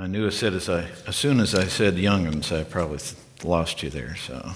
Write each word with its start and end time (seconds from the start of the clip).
I 0.00 0.06
knew 0.06 0.26
as, 0.26 0.38
said 0.38 0.54
as, 0.54 0.70
I, 0.70 0.88
as 1.06 1.14
soon 1.14 1.40
as 1.40 1.54
I 1.54 1.66
said 1.66 1.96
youngins, 1.96 2.58
I 2.58 2.64
probably 2.64 3.00
lost 3.44 3.82
you 3.82 3.90
there. 3.90 4.16
So 4.16 4.52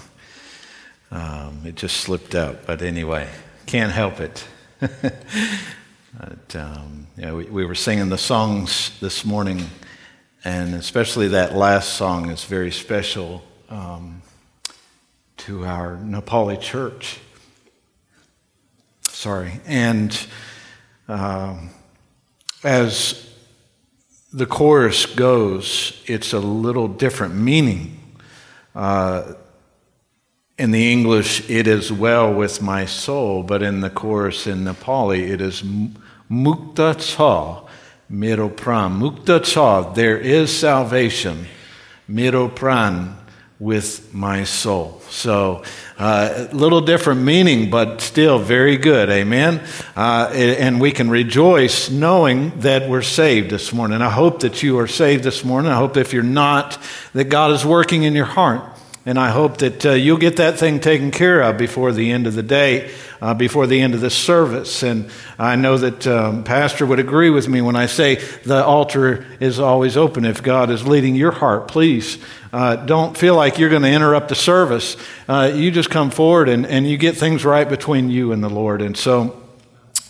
um, 1.11 1.61
it 1.63 1.75
just 1.75 1.97
slipped 1.97 2.33
out. 2.33 2.65
But 2.65 2.81
anyway, 2.81 3.29
can't 3.67 3.91
help 3.91 4.19
it. 4.19 4.43
but, 4.79 6.55
um, 6.55 7.05
know, 7.15 7.35
we, 7.35 7.43
we 7.43 7.63
were 7.63 7.75
singing 7.75 8.09
the 8.09 8.17
songs 8.17 8.99
this 9.01 9.23
morning, 9.23 9.69
and 10.43 10.73
especially 10.73 11.27
that 11.27 11.55
last 11.55 11.93
song 11.93 12.31
is 12.31 12.43
very 12.43 12.71
special 12.71 13.43
um, 13.69 14.23
to 15.37 15.63
our 15.63 15.95
Nepali 15.97 16.59
church. 16.59 17.19
Sorry. 19.03 19.61
And 19.67 20.19
um, 21.07 21.69
as 22.63 23.34
the 24.35 24.45
chorus 24.45 25.05
goes, 25.05 26.03
it's 26.07 26.33
a 26.33 26.39
little 26.39 26.89
different 26.89 27.35
meaning. 27.35 27.97
Uh, 28.75 29.33
in 30.57 30.71
the 30.71 30.91
English, 30.91 31.49
it 31.49 31.67
is 31.67 31.89
well 31.89 32.33
with 32.33 32.61
my 32.61 32.85
soul, 32.85 33.43
but 33.43 33.63
in 33.63 33.79
the 33.79 33.89
chorus 33.89 34.45
in 34.45 34.65
Nepali, 34.65 35.29
it 35.29 35.39
is 35.39 35.63
mukta 36.29 36.99
cha 36.99 37.65
miro 38.09 38.49
pran. 38.49 38.99
Mukta 38.99 39.41
cha, 39.41 39.93
there 39.93 40.17
is 40.17 40.53
salvation, 40.57 41.45
miro 42.05 42.49
pran, 42.49 43.15
with 43.59 44.13
my 44.13 44.43
soul. 44.43 45.01
So, 45.09 45.63
uh, 45.97 46.47
a 46.51 46.53
little 46.53 46.81
different 46.81 47.21
meaning, 47.21 47.69
but 47.69 48.01
still 48.01 48.37
very 48.37 48.75
good. 48.75 49.09
Amen. 49.09 49.61
Uh, 49.95 50.29
and 50.33 50.81
we 50.81 50.91
can 50.91 51.09
rejoice 51.09 51.89
knowing 51.89 52.59
that 52.59 52.89
we're 52.89 53.01
saved 53.01 53.49
this 53.49 53.71
morning. 53.71 54.01
I 54.01 54.09
hope 54.09 54.41
that 54.41 54.61
you 54.61 54.77
are 54.79 54.87
saved 54.87 55.23
this 55.23 55.45
morning. 55.45 55.71
I 55.71 55.75
hope 55.75 55.95
if 55.95 56.11
you're 56.11 56.21
not, 56.21 56.77
that 57.13 57.25
God 57.25 57.51
is 57.51 57.65
working 57.65 58.03
in 58.03 58.13
your 58.13 58.25
heart. 58.25 58.74
And 59.07 59.19
I 59.19 59.29
hope 59.29 59.57
that 59.57 59.85
uh, 59.85 59.91
you'll 59.91 60.17
get 60.17 60.37
that 60.37 60.57
thing 60.57 60.79
taken 60.79 61.11
care 61.11 61.41
of 61.41 61.57
before 61.57 61.91
the 61.91 62.11
end 62.11 62.25
of 62.25 62.33
the 62.33 62.41
day, 62.41 62.91
uh, 63.21 63.35
before 63.35 63.67
the 63.67 63.79
end 63.79 63.93
of 63.93 64.01
the 64.01 64.09
service. 64.09 64.81
And 64.81 65.11
I 65.37 65.55
know 65.55 65.77
that 65.77 66.07
um, 66.07 66.43
Pastor 66.43 66.87
would 66.87 66.99
agree 66.99 67.29
with 67.29 67.47
me 67.47 67.61
when 67.61 67.75
I 67.75 67.85
say 67.85 68.15
the 68.15 68.65
altar 68.65 69.23
is 69.39 69.59
always 69.59 69.95
open. 69.95 70.25
If 70.25 70.41
God 70.41 70.71
is 70.71 70.87
leading 70.87 71.13
your 71.13 71.31
heart, 71.31 71.67
please 71.67 72.17
uh, 72.51 72.77
don't 72.77 73.15
feel 73.15 73.35
like 73.35 73.59
you're 73.59 73.69
going 73.69 73.83
to 73.83 73.91
interrupt 73.91 74.29
the 74.29 74.35
service. 74.35 74.97
Uh, 75.27 75.51
you 75.53 75.69
just 75.69 75.91
come 75.91 76.09
forward 76.09 76.49
and, 76.49 76.65
and 76.65 76.89
you 76.89 76.97
get 76.97 77.15
things 77.15 77.45
right 77.45 77.69
between 77.69 78.09
you 78.09 78.31
and 78.31 78.43
the 78.43 78.49
Lord. 78.49 78.81
And 78.81 78.97
so, 78.97 79.39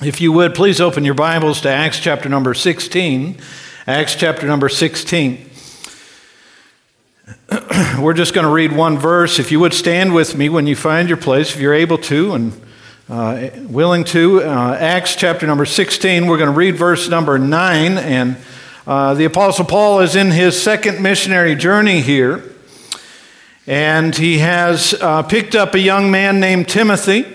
if 0.01 0.21
you 0.21 0.31
would, 0.31 0.55
please 0.55 0.79
open 0.79 1.03
your 1.03 1.15
Bibles 1.15 1.61
to 1.61 1.69
Acts 1.69 1.99
chapter 1.99 2.29
number 2.29 2.53
16. 2.53 3.37
Acts 3.87 4.15
chapter 4.15 4.47
number 4.47 4.69
16. 4.69 5.49
We're 7.99 8.13
just 8.13 8.33
going 8.33 8.45
to 8.45 8.53
read 8.53 8.71
one 8.71 8.97
verse. 8.99 9.39
If 9.39 9.51
you 9.51 9.59
would 9.59 9.73
stand 9.73 10.13
with 10.13 10.37
me 10.37 10.47
when 10.49 10.67
you 10.67 10.75
find 10.75 11.07
your 11.09 11.17
place, 11.17 11.55
if 11.55 11.59
you're 11.59 11.73
able 11.73 11.97
to 11.99 12.33
and 12.33 12.61
uh, 13.09 13.49
willing 13.67 14.03
to. 14.05 14.43
Uh, 14.43 14.77
Acts 14.79 15.15
chapter 15.15 15.47
number 15.47 15.65
16, 15.65 16.27
we're 16.27 16.37
going 16.37 16.51
to 16.51 16.55
read 16.55 16.75
verse 16.75 17.09
number 17.09 17.39
9. 17.39 17.97
And 17.97 18.37
uh, 18.85 19.15
the 19.15 19.25
Apostle 19.25 19.65
Paul 19.65 20.01
is 20.01 20.15
in 20.15 20.31
his 20.31 20.61
second 20.61 21.01
missionary 21.01 21.55
journey 21.55 22.01
here. 22.01 22.43
And 23.65 24.15
he 24.15 24.37
has 24.39 24.93
uh, 24.93 25.23
picked 25.23 25.55
up 25.55 25.73
a 25.73 25.79
young 25.79 26.11
man 26.11 26.39
named 26.39 26.67
Timothy. 26.67 27.25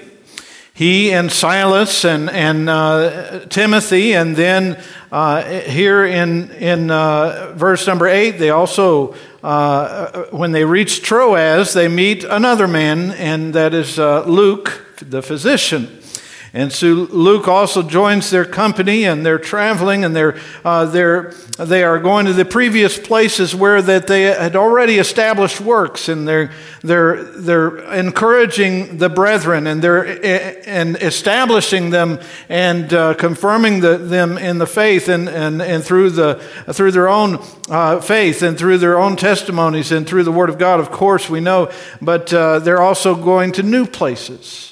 He 0.81 1.12
and 1.12 1.31
Silas 1.31 2.06
and, 2.06 2.31
and 2.31 2.67
uh, 2.67 3.41
Timothy, 3.50 4.14
and 4.14 4.34
then 4.34 4.83
uh, 5.12 5.42
here 5.42 6.06
in, 6.06 6.50
in 6.53 6.89
verse 6.89 7.86
number 7.86 8.06
8, 8.06 8.39
they 8.39 8.48
also 8.48 9.14
uh, 9.42 10.25
when 10.31 10.53
they 10.53 10.64
reach 10.64 11.03
Troas, 11.03 11.75
they 11.75 11.86
meet 11.86 12.25
another 12.25 12.67
man, 12.67 13.11
and 13.11 13.53
that 13.53 13.75
is 13.75 13.98
uh, 13.98 14.25
Luke, 14.25 14.97
the 15.06 15.20
physician. 15.20 15.99
And 16.52 16.72
so 16.72 16.88
Luke 16.88 17.46
also 17.46 17.80
joins 17.83 18.30
their 18.30 18.44
company, 18.44 19.05
and 19.05 19.24
they're 19.24 19.38
traveling, 19.38 20.05
and 20.05 20.16
they're, 20.16 20.36
uh, 20.64 20.86
they're, 20.86 21.30
they 21.58 21.84
are 21.84 22.00
going 22.00 22.27
to 22.27 22.33
the 22.33 22.44
previous 22.44 22.98
places 22.98 23.55
where 23.55 23.80
that 23.80 24.08
they 24.08 24.22
had 24.22 24.56
already 24.56 24.98
established 24.98 25.61
works, 25.61 26.08
and 26.08 26.27
they're, 26.27 26.50
they're, 26.83 27.22
they're 27.22 27.78
encouraging 27.92 28.98
the 28.98 29.08
brethren, 29.08 29.68
and 29.68 29.80
they're 29.80 30.00
and 30.66 30.96
establishing 30.96 31.90
them 31.90 32.18
and 32.48 32.92
uh, 32.92 33.14
confirming 33.14 33.78
the, 33.78 33.96
them 33.96 34.36
in 34.36 34.58
the 34.58 34.67
faith, 34.67 35.08
and, 35.08 35.28
and, 35.28 35.62
and 35.62 35.84
through, 35.84 36.11
the, 36.11 36.34
through 36.72 36.90
their 36.90 37.08
own 37.08 37.38
uh, 37.68 38.00
faith, 38.00 38.42
and 38.42 38.58
through 38.58 38.78
their 38.78 38.98
own 38.98 39.14
testimonies, 39.14 39.92
and 39.92 40.05
through 40.05 40.24
the 40.24 40.32
Word 40.32 40.50
of 40.50 40.58
God, 40.58 40.80
of 40.80 40.90
course, 40.90 41.30
we 41.30 41.38
know, 41.38 41.70
but 42.02 42.34
uh, 42.34 42.58
they're 42.58 42.82
also 42.82 43.14
going 43.14 43.52
to 43.52 43.62
new 43.62 43.86
places. 43.86 44.70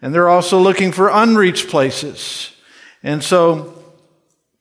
And 0.00 0.14
they're 0.14 0.28
also 0.28 0.58
looking 0.58 0.92
for 0.92 1.08
unreached 1.08 1.68
places. 1.68 2.52
And 3.02 3.22
so, 3.22 3.74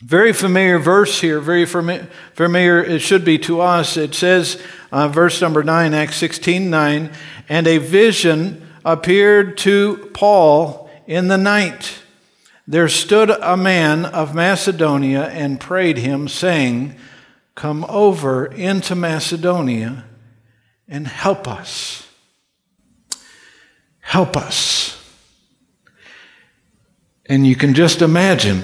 very 0.01 0.31
familiar 0.31 0.77
verse 0.77 1.21
here, 1.21 1.39
very 1.39 1.65
familiar 1.65 2.83
it 2.83 2.99
should 2.99 3.25
be 3.25 3.39
to 3.39 3.61
us. 3.61 3.97
It 3.97 4.13
says, 4.13 4.61
uh, 4.91 5.07
verse 5.07 5.41
number 5.41 5.63
9, 5.63 5.93
Acts 5.93 6.17
16 6.17 6.69
9, 6.69 7.11
and 7.49 7.67
a 7.67 7.77
vision 7.77 8.67
appeared 8.85 9.57
to 9.59 10.09
Paul 10.13 10.89
in 11.07 11.27
the 11.27 11.37
night. 11.37 12.03
There 12.67 12.89
stood 12.89 13.29
a 13.29 13.57
man 13.57 14.05
of 14.05 14.35
Macedonia 14.35 15.27
and 15.27 15.59
prayed 15.59 15.97
him, 15.97 16.27
saying, 16.27 16.95
Come 17.55 17.85
over 17.89 18.45
into 18.45 18.93
Macedonia 18.93 20.05
and 20.87 21.07
help 21.07 21.47
us. 21.47 22.07
Help 23.99 24.37
us. 24.37 24.96
And 27.29 27.45
you 27.45 27.55
can 27.55 27.73
just 27.73 28.01
imagine 28.01 28.63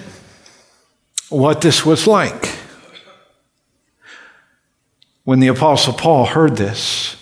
what 1.30 1.62
this 1.62 1.86
was 1.86 2.08
like. 2.08 2.50
When 5.26 5.40
the 5.40 5.48
Apostle 5.48 5.94
Paul 5.94 6.26
heard 6.26 6.56
this, 6.56 7.18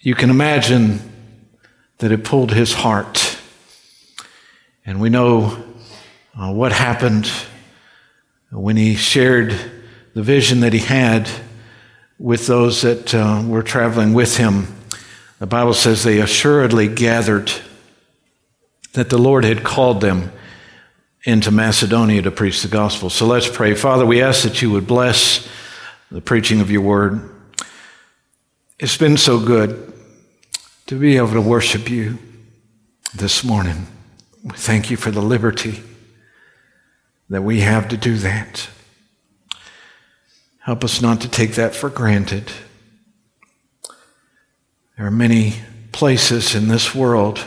you 0.00 0.14
can 0.14 0.30
imagine 0.30 1.00
that 1.98 2.12
it 2.12 2.24
pulled 2.24 2.52
his 2.52 2.74
heart. 2.74 3.38
And 4.84 5.00
we 5.00 5.10
know 5.10 5.62
uh, 6.36 6.52
what 6.52 6.72
happened 6.72 7.30
when 8.50 8.76
he 8.76 8.94
shared 8.94 9.54
the 10.14 10.22
vision 10.22 10.60
that 10.60 10.72
he 10.72 10.80
had 10.80 11.28
with 12.18 12.46
those 12.46 12.82
that 12.82 13.14
uh, 13.14 13.42
were 13.46 13.62
traveling 13.62 14.12
with 14.12 14.36
him. 14.36 14.66
The 15.38 15.46
Bible 15.46 15.74
says 15.74 16.02
they 16.02 16.20
assuredly 16.20 16.88
gathered 16.88 17.52
that 18.92 19.10
the 19.10 19.18
Lord 19.18 19.44
had 19.44 19.64
called 19.64 20.00
them 20.00 20.32
into 21.24 21.50
Macedonia 21.50 22.22
to 22.22 22.30
preach 22.30 22.62
the 22.62 22.68
gospel. 22.68 23.08
So 23.10 23.26
let's 23.26 23.48
pray. 23.48 23.74
Father, 23.74 24.04
we 24.04 24.22
ask 24.22 24.42
that 24.42 24.60
you 24.60 24.70
would 24.70 24.86
bless 24.86 25.48
the 26.10 26.20
preaching 26.20 26.60
of 26.60 26.70
your 26.70 26.82
word. 26.82 27.30
It's 28.78 28.96
been 28.96 29.16
so 29.16 29.38
good 29.38 29.92
to 30.86 30.98
be 30.98 31.16
able 31.16 31.32
to 31.32 31.40
worship 31.40 31.88
you 31.88 32.18
this 33.14 33.44
morning. 33.44 33.86
We 34.42 34.56
thank 34.56 34.90
you 34.90 34.96
for 34.96 35.10
the 35.10 35.22
liberty 35.22 35.82
that 37.30 37.42
we 37.42 37.60
have 37.60 37.88
to 37.88 37.96
do 37.96 38.16
that. 38.18 38.68
Help 40.58 40.84
us 40.84 41.00
not 41.00 41.20
to 41.20 41.28
take 41.28 41.54
that 41.54 41.74
for 41.74 41.88
granted. 41.88 42.50
There 44.96 45.06
are 45.06 45.10
many 45.10 45.54
places 45.92 46.54
in 46.54 46.68
this 46.68 46.94
world 46.94 47.44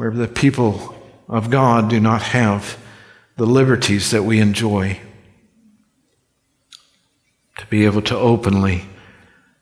where 0.00 0.10
the 0.10 0.26
people 0.26 0.94
of 1.28 1.50
God 1.50 1.90
do 1.90 2.00
not 2.00 2.22
have 2.22 2.78
the 3.36 3.44
liberties 3.44 4.12
that 4.12 4.22
we 4.22 4.40
enjoy. 4.40 4.98
To 7.58 7.66
be 7.66 7.84
able 7.84 8.00
to 8.00 8.16
openly 8.16 8.86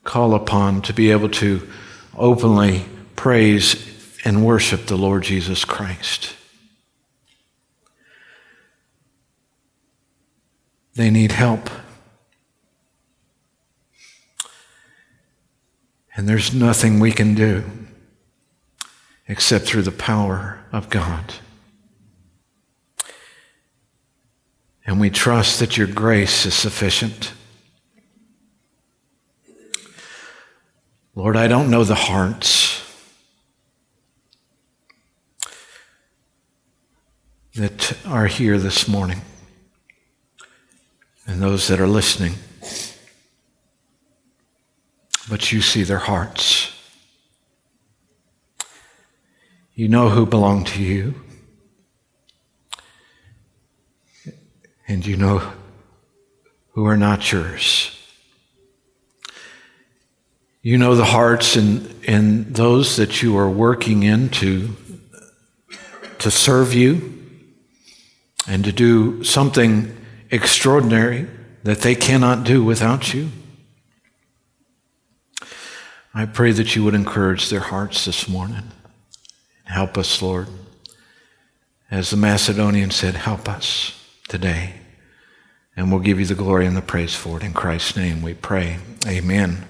call 0.04 0.36
upon, 0.36 0.82
to 0.82 0.92
be 0.92 1.10
able 1.10 1.28
to 1.30 1.68
openly 2.16 2.84
praise 3.16 3.84
and 4.24 4.46
worship 4.46 4.86
the 4.86 4.96
Lord 4.96 5.24
Jesus 5.24 5.64
Christ. 5.64 6.36
They 10.94 11.10
need 11.10 11.32
help. 11.32 11.68
And 16.14 16.28
there's 16.28 16.54
nothing 16.54 17.00
we 17.00 17.10
can 17.10 17.34
do 17.34 17.64
except 19.28 19.66
through 19.66 19.82
the 19.82 19.92
power 19.92 20.58
of 20.72 20.88
God. 20.88 21.34
And 24.86 24.98
we 24.98 25.10
trust 25.10 25.60
that 25.60 25.76
your 25.76 25.86
grace 25.86 26.46
is 26.46 26.54
sufficient. 26.54 27.32
Lord, 31.14 31.36
I 31.36 31.46
don't 31.46 31.70
know 31.70 31.84
the 31.84 31.94
hearts 31.94 32.82
that 37.54 37.96
are 38.06 38.26
here 38.26 38.56
this 38.56 38.88
morning. 38.88 39.20
and 41.28 41.42
those 41.42 41.68
that 41.68 41.78
are 41.78 41.86
listening. 41.86 42.32
But 45.28 45.52
you 45.52 45.60
see 45.60 45.82
their 45.82 45.98
hearts. 45.98 46.72
You 49.78 49.86
know 49.86 50.08
who 50.08 50.26
belong 50.26 50.64
to 50.64 50.82
you. 50.82 51.14
And 54.88 55.06
you 55.06 55.16
know 55.16 55.52
who 56.72 56.84
are 56.86 56.96
not 56.96 57.30
yours. 57.30 57.96
You 60.62 60.78
know 60.78 60.96
the 60.96 61.04
hearts 61.04 61.54
and, 61.54 61.94
and 62.08 62.56
those 62.56 62.96
that 62.96 63.22
you 63.22 63.38
are 63.38 63.48
working 63.48 64.02
into 64.02 64.70
to 66.18 66.28
serve 66.28 66.74
you 66.74 67.16
and 68.48 68.64
to 68.64 68.72
do 68.72 69.22
something 69.22 69.96
extraordinary 70.32 71.28
that 71.62 71.82
they 71.82 71.94
cannot 71.94 72.42
do 72.42 72.64
without 72.64 73.14
you. 73.14 73.28
I 76.12 76.26
pray 76.26 76.50
that 76.50 76.74
you 76.74 76.82
would 76.82 76.94
encourage 76.94 77.48
their 77.48 77.60
hearts 77.60 78.06
this 78.06 78.28
morning. 78.28 78.72
Help 79.68 79.98
us, 79.98 80.22
Lord. 80.22 80.48
As 81.90 82.10
the 82.10 82.16
Macedonian 82.16 82.90
said, 82.90 83.14
help 83.14 83.48
us 83.48 83.94
today. 84.28 84.74
And 85.76 85.92
we'll 85.92 86.00
give 86.00 86.18
you 86.18 86.26
the 86.26 86.34
glory 86.34 86.66
and 86.66 86.76
the 86.76 86.82
praise 86.82 87.14
for 87.14 87.36
it. 87.36 87.44
In 87.44 87.52
Christ's 87.52 87.96
name 87.96 88.22
we 88.22 88.34
pray. 88.34 88.78
Amen. 89.06 89.64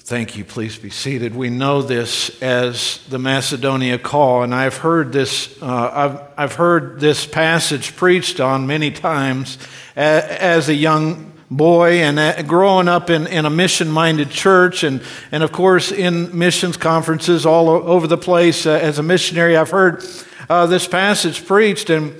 Thank 0.00 0.36
you. 0.36 0.44
Please 0.44 0.76
be 0.76 0.90
seated. 0.90 1.34
We 1.34 1.50
know 1.50 1.82
this 1.82 2.42
as 2.42 2.98
the 3.08 3.18
Macedonia 3.18 3.98
call, 3.98 4.42
and 4.42 4.54
I've 4.54 4.76
heard 4.76 5.12
this. 5.12 5.60
Uh, 5.62 5.90
I've, 5.92 6.20
I've 6.36 6.54
heard 6.54 7.00
this 7.00 7.26
passage 7.26 7.96
preached 7.96 8.40
on 8.40 8.66
many 8.66 8.90
times 8.90 9.56
as 9.96 10.68
a 10.68 10.74
young 10.74 11.32
boy 11.50 12.02
and 12.02 12.46
growing 12.46 12.88
up 12.88 13.08
in, 13.08 13.26
in 13.26 13.46
a 13.46 13.50
mission 13.50 13.90
minded 13.90 14.30
church 14.30 14.84
and, 14.84 15.02
and 15.32 15.42
of 15.42 15.50
course 15.50 15.90
in 15.90 16.36
missions 16.36 16.76
conferences 16.76 17.46
all 17.46 17.70
over 17.70 18.06
the 18.06 18.18
place 18.18 18.66
uh, 18.66 18.72
as 18.72 18.98
a 18.98 19.02
missionary 19.02 19.56
i've 19.56 19.70
heard 19.70 20.04
uh, 20.50 20.66
this 20.66 20.86
passage 20.86 21.46
preached 21.46 21.88
and, 21.88 22.14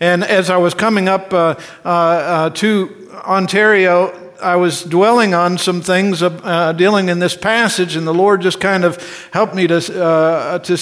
and 0.00 0.22
as 0.22 0.50
i 0.50 0.56
was 0.58 0.74
coming 0.74 1.08
up 1.08 1.32
uh, 1.32 1.54
uh, 1.84 1.88
uh 1.88 2.50
to 2.50 3.08
ontario 3.24 4.20
I 4.42 4.56
was 4.56 4.82
dwelling 4.82 5.32
on 5.32 5.56
some 5.56 5.80
things 5.80 6.22
uh, 6.22 6.74
dealing 6.76 7.08
in 7.08 7.18
this 7.18 7.34
passage, 7.34 7.96
and 7.96 8.06
the 8.06 8.12
Lord 8.12 8.42
just 8.42 8.60
kind 8.60 8.84
of 8.84 9.28
helped 9.32 9.54
me 9.54 9.66
to, 9.68 10.04
uh, 10.04 10.58
to 10.58 10.76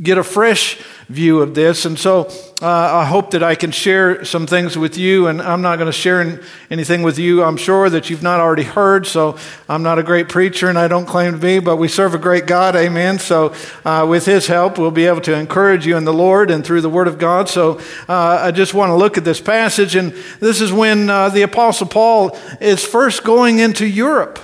get 0.00 0.16
a 0.16 0.24
fresh 0.24 0.78
view 1.08 1.40
of 1.40 1.54
this. 1.54 1.84
And 1.84 1.98
so 1.98 2.26
uh, 2.60 2.66
I 2.66 3.04
hope 3.04 3.30
that 3.30 3.42
I 3.42 3.54
can 3.54 3.70
share 3.70 4.24
some 4.24 4.46
things 4.46 4.76
with 4.76 4.98
you. 4.98 5.28
And 5.28 5.40
I'm 5.40 5.62
not 5.62 5.76
going 5.76 5.86
to 5.86 5.92
share 5.92 6.40
anything 6.70 7.02
with 7.02 7.18
you, 7.18 7.44
I'm 7.44 7.56
sure, 7.56 7.88
that 7.88 8.10
you've 8.10 8.22
not 8.22 8.40
already 8.40 8.64
heard. 8.64 9.06
So 9.06 9.38
I'm 9.68 9.82
not 9.82 9.98
a 9.98 10.02
great 10.02 10.28
preacher 10.28 10.68
and 10.68 10.78
I 10.78 10.88
don't 10.88 11.06
claim 11.06 11.32
to 11.32 11.38
be, 11.38 11.60
but 11.60 11.76
we 11.76 11.86
serve 11.88 12.14
a 12.14 12.18
great 12.18 12.46
God. 12.46 12.74
Amen. 12.74 13.18
So 13.18 13.54
uh, 13.84 14.06
with 14.08 14.26
His 14.26 14.46
help, 14.48 14.78
we'll 14.78 14.90
be 14.90 15.06
able 15.06 15.20
to 15.22 15.34
encourage 15.34 15.86
you 15.86 15.96
in 15.96 16.04
the 16.04 16.14
Lord 16.14 16.50
and 16.50 16.64
through 16.64 16.80
the 16.80 16.90
Word 16.90 17.08
of 17.08 17.18
God. 17.18 17.48
So 17.48 17.78
uh, 18.08 18.40
I 18.42 18.50
just 18.50 18.74
want 18.74 18.90
to 18.90 18.96
look 18.96 19.16
at 19.16 19.24
this 19.24 19.40
passage. 19.40 19.94
And 19.94 20.12
this 20.40 20.60
is 20.60 20.72
when 20.72 21.08
uh, 21.08 21.28
the 21.28 21.42
Apostle 21.42 21.86
Paul 21.86 22.36
is 22.60 22.84
first 22.84 23.22
going 23.22 23.60
into 23.60 23.86
Europe. 23.86 24.40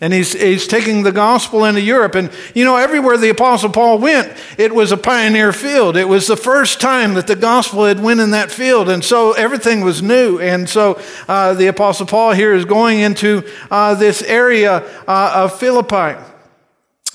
And 0.00 0.12
he's, 0.12 0.34
he's 0.34 0.66
taking 0.66 1.04
the 1.04 1.12
gospel 1.12 1.64
into 1.64 1.80
Europe. 1.80 2.14
And 2.14 2.30
you 2.54 2.64
know, 2.64 2.76
everywhere 2.76 3.16
the 3.16 3.30
Apostle 3.30 3.70
Paul 3.70 3.98
went, 3.98 4.30
it 4.58 4.74
was 4.74 4.92
a 4.92 4.96
pioneer 4.96 5.52
field. 5.52 5.96
It 5.96 6.08
was 6.08 6.26
the 6.26 6.36
first 6.36 6.80
time 6.80 7.14
that 7.14 7.26
the 7.26 7.36
gospel 7.36 7.86
had 7.86 8.00
went 8.00 8.20
in 8.20 8.32
that 8.32 8.50
field. 8.50 8.90
And 8.90 9.02
so 9.02 9.32
everything 9.32 9.80
was 9.80 10.02
new. 10.02 10.38
And 10.38 10.68
so 10.68 11.00
uh, 11.28 11.54
the 11.54 11.68
Apostle 11.68 12.06
Paul 12.06 12.32
here 12.32 12.52
is 12.52 12.66
going 12.66 13.00
into 13.00 13.42
uh, 13.70 13.94
this 13.94 14.22
area 14.22 14.84
uh, 15.08 15.32
of 15.34 15.58
Philippi. 15.58 16.20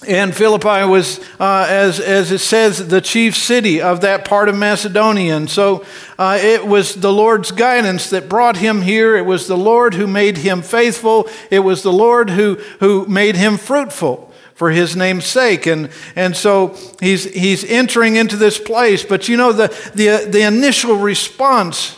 And 0.07 0.35
Philippi 0.35 0.83
was, 0.85 1.19
uh, 1.39 1.67
as, 1.69 1.99
as 1.99 2.31
it 2.31 2.39
says, 2.39 2.87
the 2.87 3.01
chief 3.01 3.35
city 3.35 3.81
of 3.81 4.01
that 4.01 4.25
part 4.25 4.49
of 4.49 4.55
Macedonia. 4.55 5.35
And 5.37 5.47
so 5.47 5.85
uh, 6.17 6.39
it 6.41 6.65
was 6.65 6.95
the 6.95 7.13
Lord's 7.13 7.51
guidance 7.51 8.09
that 8.09 8.27
brought 8.27 8.57
him 8.57 8.81
here. 8.81 9.15
It 9.15 9.25
was 9.25 9.47
the 9.47 9.57
Lord 9.57 9.93
who 9.93 10.07
made 10.07 10.37
him 10.37 10.63
faithful. 10.63 11.29
It 11.51 11.59
was 11.59 11.83
the 11.83 11.93
Lord 11.93 12.31
who, 12.31 12.55
who 12.79 13.05
made 13.05 13.35
him 13.35 13.57
fruitful 13.57 14.33
for 14.55 14.71
his 14.71 14.95
name's 14.95 15.25
sake. 15.25 15.67
And, 15.67 15.91
and 16.15 16.35
so 16.35 16.75
he's, 16.99 17.25
he's 17.25 17.63
entering 17.63 18.15
into 18.15 18.37
this 18.37 18.57
place. 18.57 19.03
But 19.03 19.29
you 19.29 19.37
know, 19.37 19.51
the, 19.51 19.67
the, 19.93 20.27
the 20.27 20.41
initial 20.41 20.95
response 20.95 21.95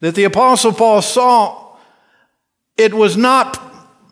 that 0.00 0.14
the 0.14 0.24
Apostle 0.24 0.72
Paul 0.72 1.00
saw, 1.00 1.76
it 2.76 2.92
was 2.92 3.16
not 3.16 3.58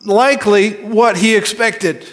likely 0.07 0.73
what 0.85 1.19
he 1.19 1.37
expected. 1.37 2.07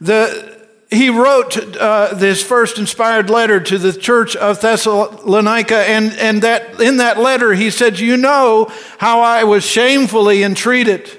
The, 0.00 0.66
he 0.90 1.10
wrote 1.10 1.76
uh, 1.76 2.14
this 2.14 2.42
first 2.42 2.78
inspired 2.78 3.30
letter 3.30 3.60
to 3.60 3.78
the 3.78 3.92
church 3.92 4.36
of 4.36 4.60
Thessalonica, 4.60 5.76
and, 5.88 6.12
and 6.14 6.42
that 6.42 6.80
in 6.80 6.98
that 6.98 7.18
letter 7.18 7.52
he 7.54 7.70
said, 7.70 7.98
You 7.98 8.16
know 8.16 8.70
how 8.98 9.20
I 9.20 9.44
was 9.44 9.64
shamefully 9.64 10.42
entreated, 10.42 11.10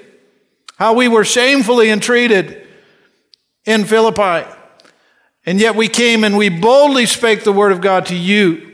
how 0.76 0.94
we 0.94 1.08
were 1.08 1.24
shamefully 1.24 1.90
entreated 1.90 2.66
in 3.64 3.84
Philippi. 3.84 4.48
And 5.44 5.60
yet 5.60 5.76
we 5.76 5.88
came 5.88 6.24
and 6.24 6.36
we 6.36 6.48
boldly 6.48 7.06
spake 7.06 7.44
the 7.44 7.52
word 7.52 7.70
of 7.70 7.80
God 7.80 8.06
to 8.06 8.16
you 8.16 8.65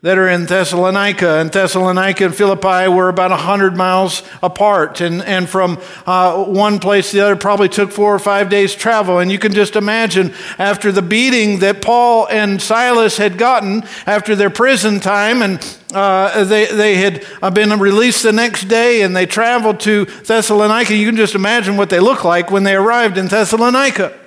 that 0.00 0.16
are 0.16 0.28
in 0.28 0.46
Thessalonica. 0.46 1.40
And 1.40 1.50
Thessalonica 1.50 2.26
and 2.26 2.34
Philippi 2.34 2.88
were 2.88 3.08
about 3.08 3.30
100 3.30 3.76
miles 3.76 4.22
apart. 4.42 5.00
And, 5.00 5.22
and 5.22 5.48
from 5.48 5.80
uh, 6.06 6.44
one 6.44 6.78
place 6.78 7.10
to 7.10 7.16
the 7.16 7.24
other 7.24 7.36
probably 7.36 7.68
took 7.68 7.90
four 7.90 8.14
or 8.14 8.20
five 8.20 8.48
days' 8.48 8.74
travel. 8.74 9.18
And 9.18 9.30
you 9.32 9.40
can 9.40 9.52
just 9.52 9.74
imagine 9.74 10.32
after 10.56 10.92
the 10.92 11.02
beating 11.02 11.58
that 11.60 11.82
Paul 11.82 12.28
and 12.28 12.62
Silas 12.62 13.16
had 13.16 13.38
gotten 13.38 13.82
after 14.06 14.36
their 14.36 14.50
prison 14.50 15.00
time, 15.00 15.42
and 15.42 15.78
uh, 15.92 16.44
they, 16.44 16.66
they 16.66 16.96
had 16.96 17.26
uh, 17.42 17.50
been 17.50 17.76
released 17.80 18.22
the 18.22 18.32
next 18.32 18.64
day 18.64 19.02
and 19.02 19.16
they 19.16 19.26
traveled 19.26 19.80
to 19.80 20.04
Thessalonica. 20.04 20.94
You 20.94 21.06
can 21.06 21.16
just 21.16 21.34
imagine 21.34 21.76
what 21.76 21.90
they 21.90 21.98
looked 21.98 22.24
like 22.24 22.50
when 22.50 22.62
they 22.62 22.74
arrived 22.74 23.18
in 23.18 23.26
Thessalonica. 23.26 24.17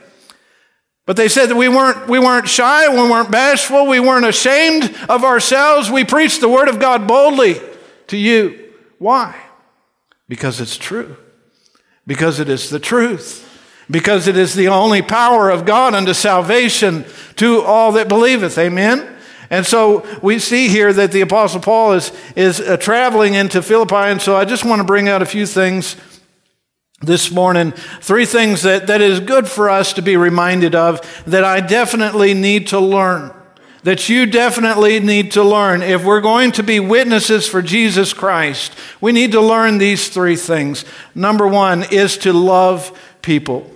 But 1.05 1.17
they 1.17 1.27
said 1.27 1.47
that 1.47 1.55
we 1.55 1.67
weren't, 1.67 2.07
we 2.07 2.19
weren't 2.19 2.47
shy, 2.47 2.87
we 2.89 3.09
weren't 3.09 3.31
bashful, 3.31 3.87
we 3.87 3.99
weren't 3.99 4.25
ashamed 4.25 4.95
of 5.09 5.23
ourselves. 5.23 5.89
We 5.89 6.03
preached 6.03 6.41
the 6.41 6.49
Word 6.49 6.67
of 6.67 6.79
God 6.79 7.07
boldly 7.07 7.59
to 8.07 8.17
you. 8.17 8.71
Why? 8.99 9.35
Because 10.27 10.61
it's 10.61 10.77
true. 10.77 11.17
Because 12.05 12.39
it 12.39 12.49
is 12.49 12.69
the 12.69 12.79
truth. 12.79 13.47
Because 13.89 14.27
it 14.27 14.37
is 14.37 14.53
the 14.53 14.67
only 14.67 15.01
power 15.01 15.49
of 15.49 15.65
God 15.65 15.93
unto 15.93 16.13
salvation 16.13 17.05
to 17.37 17.61
all 17.61 17.91
that 17.93 18.07
believeth. 18.07 18.57
Amen? 18.57 19.17
And 19.49 19.65
so 19.65 20.05
we 20.21 20.39
see 20.39 20.69
here 20.69 20.93
that 20.93 21.11
the 21.11 21.21
Apostle 21.21 21.59
Paul 21.59 21.93
is, 21.93 22.13
is 22.37 22.61
uh, 22.61 22.77
traveling 22.77 23.33
into 23.33 23.61
Philippi. 23.61 23.95
And 23.95 24.21
so 24.21 24.37
I 24.37 24.45
just 24.45 24.63
want 24.63 24.79
to 24.79 24.85
bring 24.85 25.09
out 25.09 25.21
a 25.21 25.25
few 25.25 25.45
things 25.45 25.97
this 27.01 27.31
morning 27.31 27.71
three 27.71 28.25
things 28.25 28.61
that, 28.61 28.87
that 28.87 29.01
is 29.01 29.19
good 29.19 29.47
for 29.47 29.69
us 29.69 29.93
to 29.93 30.01
be 30.01 30.15
reminded 30.15 30.75
of 30.75 31.01
that 31.25 31.43
I 31.43 31.59
definitely 31.59 32.33
need 32.33 32.67
to 32.67 32.79
learn. 32.79 33.33
That 33.83 34.09
you 34.09 34.27
definitely 34.27 34.99
need 34.99 35.31
to 35.31 35.43
learn. 35.43 35.81
If 35.81 36.05
we're 36.05 36.21
going 36.21 36.51
to 36.53 36.63
be 36.63 36.79
witnesses 36.79 37.47
for 37.47 37.63
Jesus 37.63 38.13
Christ, 38.13 38.75
we 39.01 39.11
need 39.11 39.31
to 39.31 39.41
learn 39.41 39.79
these 39.79 40.09
three 40.09 40.35
things. 40.35 40.85
Number 41.15 41.47
one 41.47 41.83
is 41.91 42.15
to 42.19 42.31
love 42.31 42.95
people. 43.23 43.69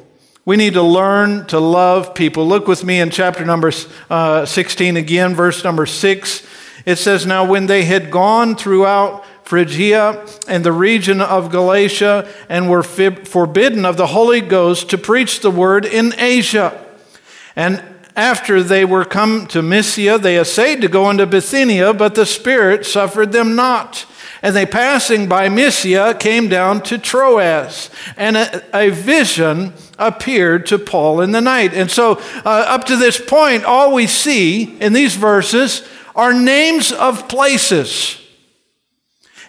We 0.45 0.57
need 0.57 0.73
to 0.73 0.83
learn 0.83 1.47
to 1.47 1.59
love 1.59 2.13
people. 2.13 2.47
Look 2.47 2.67
with 2.67 2.83
me 2.83 2.99
in 2.99 3.09
chapter 3.09 3.43
number 3.43 3.71
uh, 4.11 4.45
16 4.45 4.95
again, 4.95 5.33
verse 5.33 5.63
number 5.63 5.87
6. 5.87 6.47
It 6.85 6.97
says, 6.97 7.25
Now 7.25 7.43
when 7.45 7.65
they 7.65 7.83
had 7.83 8.11
gone 8.11 8.55
throughout 8.55 9.25
Phrygia, 9.45 10.25
and 10.47 10.63
the 10.63 10.71
region 10.71 11.21
of 11.21 11.51
Galatia, 11.51 12.27
and 12.49 12.69
were 12.69 12.81
forbidden 12.81 13.85
of 13.85 13.95
the 13.95 14.07
Holy 14.07 14.41
Ghost 14.41 14.89
to 14.89 14.97
preach 14.97 15.41
the 15.41 15.51
word 15.51 15.85
in 15.85 16.13
Asia. 16.17 16.83
And 17.55 17.83
after 18.15 18.63
they 18.63 18.85
were 18.85 19.05
come 19.05 19.45
to 19.47 19.61
Mysia, 19.61 20.17
they 20.17 20.39
essayed 20.39 20.81
to 20.81 20.87
go 20.87 21.09
into 21.09 21.25
Bithynia, 21.27 21.93
but 21.93 22.15
the 22.15 22.25
Spirit 22.25 22.85
suffered 22.85 23.31
them 23.31 23.55
not. 23.55 24.05
And 24.41 24.55
they 24.55 24.65
passing 24.65 25.27
by 25.27 25.49
Mysia 25.49 26.15
came 26.19 26.49
down 26.49 26.81
to 26.83 26.97
Troas, 26.97 27.89
and 28.17 28.37
a, 28.37 28.63
a 28.75 28.89
vision 28.89 29.73
appeared 29.99 30.65
to 30.67 30.79
Paul 30.79 31.21
in 31.21 31.31
the 31.31 31.41
night. 31.41 31.73
And 31.73 31.91
so, 31.91 32.21
uh, 32.45 32.65
up 32.67 32.85
to 32.85 32.97
this 32.97 33.19
point, 33.19 33.63
all 33.63 33.93
we 33.93 34.07
see 34.07 34.77
in 34.79 34.93
these 34.93 35.15
verses 35.15 35.87
are 36.15 36.33
names 36.33 36.91
of 36.91 37.27
places. 37.27 38.21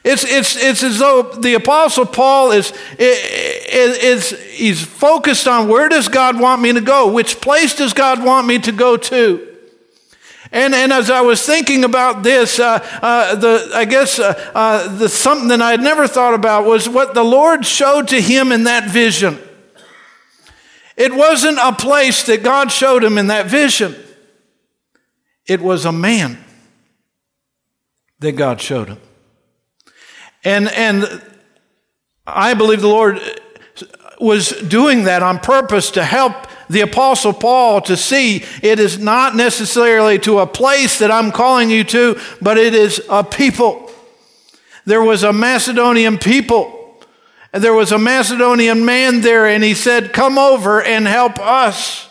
It's, 0.09 0.23
it's, 0.25 0.55
it's 0.55 0.85
as 0.85 1.01
though 1.01 1.23
the 1.23 1.55
Apostle 1.55 2.07
Paul 2.07 2.53
is, 2.53 2.73
is, 2.97 3.99
is, 3.99 4.41
he's 4.53 4.81
focused 4.81 5.49
on 5.49 5.67
where 5.67 5.89
does 5.89 6.07
God 6.07 6.39
want 6.39 6.63
me 6.63 6.73
to 6.73 6.81
go? 6.81 7.11
Which 7.11 7.41
place 7.41 7.75
does 7.75 7.93
God 7.93 8.23
want 8.23 8.47
me 8.47 8.61
to 8.61 8.71
go 8.71 8.97
to? 8.97 9.57
And, 10.53 10.77
and 10.77 10.93
as 10.93 11.11
I 11.11 11.23
was 11.23 11.45
thinking 11.45 11.83
about 11.83 12.23
this, 12.23 12.61
uh, 12.61 12.79
uh, 13.03 13.35
the, 13.35 13.73
I 13.75 13.85
guess 13.85 14.21
uh, 14.21 14.53
uh, 14.55 14.97
the, 14.97 15.09
something 15.09 15.49
that 15.49 15.61
I 15.61 15.73
had 15.73 15.83
never 15.83 16.07
thought 16.07 16.35
about 16.35 16.67
was 16.67 16.89
what 16.89 17.15
the 17.15 17.25
Lord 17.25 17.67
showed 17.67 18.07
to 18.09 18.21
him 18.21 18.53
in 18.53 18.63
that 18.63 18.89
vision. 18.89 19.41
It 20.97 21.13
wasn't 21.13 21.59
a 21.61 21.73
place 21.73 22.25
that 22.27 22.45
God 22.45 22.71
showed 22.71 23.03
him 23.03 23.19
in 23.19 23.27
that 23.27 23.47
vision, 23.47 23.97
it 25.47 25.61
was 25.61 25.85
a 25.85 25.91
man 25.91 26.39
that 28.21 28.33
God 28.33 28.61
showed 28.61 28.87
him. 28.87 29.01
And, 30.45 30.69
and 30.69 31.23
I 32.27 32.55
believe 32.55 32.81
the 32.81 32.89
Lord 32.89 33.21
was 34.21 34.51
doing 34.51 35.05
that 35.05 35.23
on 35.23 35.39
purpose 35.39 35.91
to 35.93 36.05
help 36.05 36.35
the 36.69 36.81
Apostle 36.81 37.33
Paul 37.33 37.81
to 37.83 37.97
see 37.97 38.45
it 38.63 38.81
is 38.81 38.99
not 38.99 39.37
necessarily 39.37 40.19
to 40.21 40.41
a 40.41 40.47
place 40.47 40.99
that 40.99 41.11
I'm 41.11 41.31
calling 41.31 41.71
you 41.71 41.85
to, 41.85 42.19
but 42.41 42.59
it 42.59 42.75
is 42.75 43.01
a 43.09 43.23
people. 43.23 43.91
There 44.85 45.03
was 45.03 45.23
a 45.23 45.33
Macedonian 45.33 46.19
people. 46.19 46.73
And 47.53 47.63
there 47.63 47.73
was 47.73 47.93
a 47.93 47.99
Macedonian 47.99 48.85
man 48.85 49.23
there, 49.23 49.47
and 49.47 49.65
he 49.65 49.75
said, 49.75 50.13
Come 50.13 50.37
over 50.37 50.83
and 50.83 51.07
help 51.07 51.39
us. 51.39 52.09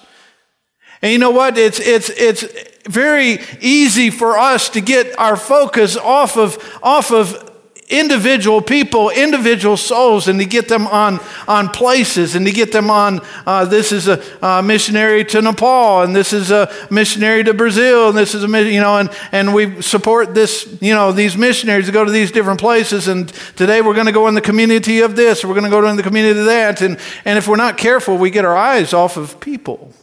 And 1.01 1.11
you 1.11 1.19
know 1.19 1.31
what? 1.31 1.57
It's, 1.57 1.79
it's, 1.79 2.09
it's 2.09 2.43
very 2.87 3.39
easy 3.61 4.09
for 4.09 4.37
us 4.37 4.69
to 4.69 4.81
get 4.81 5.17
our 5.19 5.35
focus 5.35 5.97
off 5.97 6.37
of, 6.37 6.57
off 6.81 7.11
of 7.11 7.44
individual 7.87 8.61
people, 8.61 9.11
individual 9.11 9.77
souls, 9.77 10.27
and 10.27 10.39
to 10.39 10.45
get 10.45 10.67
them 10.67 10.87
on, 10.87 11.19
on 11.47 11.69
places 11.69 12.35
and 12.35 12.45
to 12.45 12.51
get 12.51 12.71
them 12.71 12.89
on. 12.89 13.19
Uh, 13.45 13.65
this 13.65 13.91
is 13.91 14.07
a, 14.07 14.21
a, 14.41 14.63
missionary 14.63 15.23
to 15.25 15.41
Nepal, 15.41 16.01
and 16.01 16.15
this 16.15 16.33
is 16.33 16.49
a 16.49 16.71
missionary 16.89 17.43
to 17.43 17.53
Brazil, 17.53 18.09
and 18.09 18.17
this 18.17 18.33
is 18.33 18.43
a 18.43 18.47
you 18.47 18.79
know, 18.79 18.97
and 18.97 19.09
and 19.31 19.53
we 19.53 19.81
support 19.81 20.33
this 20.33 20.77
you 20.81 20.93
know 20.93 21.11
these 21.11 21.37
missionaries 21.37 21.85
to 21.85 21.91
go 21.91 22.03
to 22.03 22.11
these 22.11 22.31
different 22.31 22.59
places. 22.59 23.07
And 23.07 23.29
today 23.55 23.81
we're 23.81 23.93
going 23.93 24.07
to 24.07 24.11
go 24.11 24.27
in 24.27 24.33
the 24.33 24.41
community 24.41 25.01
of 25.01 25.15
this, 25.15 25.45
we're 25.45 25.53
going 25.53 25.65
to 25.65 25.69
go 25.69 25.87
in 25.87 25.95
the 25.95 26.03
community 26.03 26.39
of 26.39 26.45
that, 26.47 26.81
and 26.81 26.97
and 27.23 27.37
if 27.37 27.47
we're 27.47 27.55
not 27.55 27.77
careful, 27.77 28.17
we 28.17 28.31
get 28.31 28.45
our 28.45 28.57
eyes 28.57 28.93
off 28.93 29.15
of 29.17 29.39
people. 29.39 29.93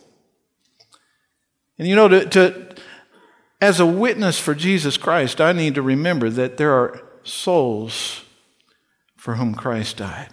And 1.79 1.89
you 1.89 1.97
know, 1.97 2.07
to, 2.07 2.27
to 2.27 2.75
as 3.61 3.81
a 3.81 3.87
witness 3.87 4.39
for 4.39 4.55
Jesus 4.55 4.97
Christ, 4.97 5.41
I 5.41 5.53
need 5.53 5.75
to 5.75 5.83
remember 5.83 6.31
that 6.31 6.59
there 6.59 6.73
are 6.73 7.12
souls 7.25 8.23
for 9.17 9.37
whom 9.37 9.55
Christ 9.55 9.99
died. 9.99 10.29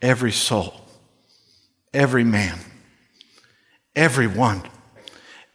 Every 0.00 0.32
soul, 0.32 0.74
every 1.92 2.24
man, 2.24 2.58
every 3.94 4.26
one, 4.26 4.62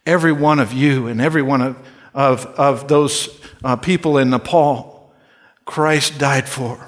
every 0.06 0.32
one 0.32 0.60
of 0.60 0.74
you, 0.74 1.08
and 1.08 1.22
every 1.22 1.42
one 1.42 1.62
of, 1.62 1.88
of, 2.14 2.46
of 2.46 2.88
those 2.88 3.30
uh, 3.64 3.76
people 3.76 4.18
in 4.18 4.30
Nepal, 4.30 5.14
Christ 5.66 6.18
died 6.18 6.48
for. 6.48 6.86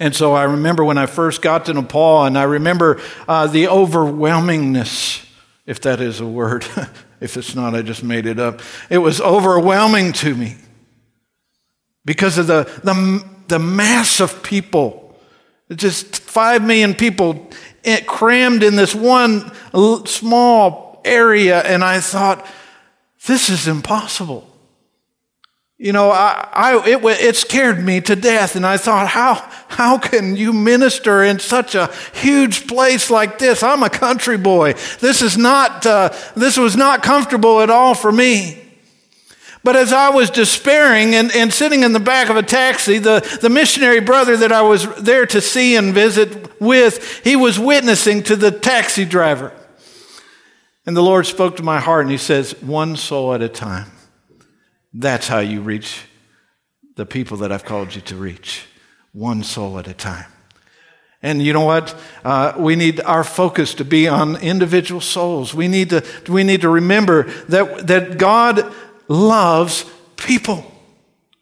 And 0.00 0.14
so 0.14 0.32
I 0.32 0.44
remember 0.44 0.84
when 0.84 0.98
I 0.98 1.06
first 1.06 1.42
got 1.42 1.66
to 1.66 1.74
Nepal, 1.74 2.24
and 2.24 2.38
I 2.38 2.44
remember 2.44 3.00
uh, 3.26 3.48
the 3.48 3.64
overwhelmingness, 3.64 5.24
if 5.66 5.80
that 5.80 6.00
is 6.00 6.20
a 6.20 6.26
word. 6.26 6.64
if 7.20 7.36
it's 7.36 7.54
not, 7.54 7.74
I 7.74 7.82
just 7.82 8.04
made 8.04 8.26
it 8.26 8.38
up. 8.38 8.60
It 8.90 8.98
was 8.98 9.20
overwhelming 9.20 10.12
to 10.14 10.34
me 10.34 10.56
because 12.08 12.38
of 12.38 12.46
the, 12.46 12.64
the, 12.84 13.22
the 13.48 13.58
mass 13.58 14.18
of 14.18 14.42
people. 14.42 15.14
Just 15.70 16.20
five 16.20 16.64
million 16.64 16.94
people 16.94 17.50
crammed 18.06 18.62
in 18.62 18.76
this 18.76 18.94
one 18.94 19.52
small 20.06 21.02
area, 21.04 21.60
and 21.60 21.84
I 21.84 22.00
thought, 22.00 22.46
this 23.26 23.50
is 23.50 23.68
impossible. 23.68 24.48
You 25.76 25.92
know, 25.92 26.10
I, 26.10 26.48
I, 26.50 26.88
it, 26.88 27.04
it 27.04 27.36
scared 27.36 27.84
me 27.84 28.00
to 28.00 28.16
death, 28.16 28.56
and 28.56 28.64
I 28.64 28.78
thought, 28.78 29.08
how, 29.08 29.34
how 29.68 29.98
can 29.98 30.34
you 30.34 30.54
minister 30.54 31.22
in 31.22 31.38
such 31.38 31.74
a 31.74 31.92
huge 32.14 32.66
place 32.66 33.10
like 33.10 33.38
this? 33.38 33.62
I'm 33.62 33.82
a 33.82 33.90
country 33.90 34.38
boy. 34.38 34.72
This 35.00 35.20
is 35.20 35.36
not, 35.36 35.84
uh, 35.84 36.08
this 36.34 36.56
was 36.56 36.74
not 36.74 37.02
comfortable 37.02 37.60
at 37.60 37.68
all 37.68 37.94
for 37.94 38.10
me. 38.10 38.64
But 39.68 39.76
as 39.76 39.92
I 39.92 40.08
was 40.08 40.30
despairing 40.30 41.14
and, 41.14 41.30
and 41.36 41.52
sitting 41.52 41.82
in 41.82 41.92
the 41.92 42.00
back 42.00 42.30
of 42.30 42.38
a 42.38 42.42
taxi, 42.42 42.96
the, 42.96 43.20
the 43.42 43.50
missionary 43.50 44.00
brother 44.00 44.34
that 44.34 44.50
I 44.50 44.62
was 44.62 44.86
there 44.94 45.26
to 45.26 45.42
see 45.42 45.76
and 45.76 45.92
visit 45.92 46.58
with, 46.58 47.20
he 47.22 47.36
was 47.36 47.58
witnessing 47.58 48.22
to 48.22 48.36
the 48.36 48.50
taxi 48.50 49.04
driver. 49.04 49.52
And 50.86 50.96
the 50.96 51.02
Lord 51.02 51.26
spoke 51.26 51.58
to 51.58 51.62
my 51.62 51.80
heart 51.80 52.06
and 52.06 52.10
he 52.10 52.16
says, 52.16 52.52
One 52.62 52.96
soul 52.96 53.34
at 53.34 53.42
a 53.42 53.48
time. 53.50 53.92
That's 54.94 55.28
how 55.28 55.40
you 55.40 55.60
reach 55.60 56.00
the 56.96 57.04
people 57.04 57.36
that 57.36 57.52
I've 57.52 57.66
called 57.66 57.94
you 57.94 58.00
to 58.00 58.16
reach. 58.16 58.64
One 59.12 59.42
soul 59.42 59.78
at 59.78 59.86
a 59.86 59.92
time. 59.92 60.32
And 61.20 61.42
you 61.42 61.52
know 61.52 61.66
what? 61.66 61.94
Uh, 62.24 62.54
we 62.56 62.74
need 62.74 63.00
our 63.00 63.24
focus 63.24 63.74
to 63.74 63.84
be 63.84 64.08
on 64.08 64.36
individual 64.36 65.02
souls. 65.02 65.52
We 65.52 65.68
need 65.68 65.90
to, 65.90 66.02
we 66.26 66.42
need 66.42 66.62
to 66.62 66.70
remember 66.70 67.24
that, 67.48 67.86
that 67.88 68.16
God 68.16 68.72
loves 69.08 69.84
people. 70.16 70.64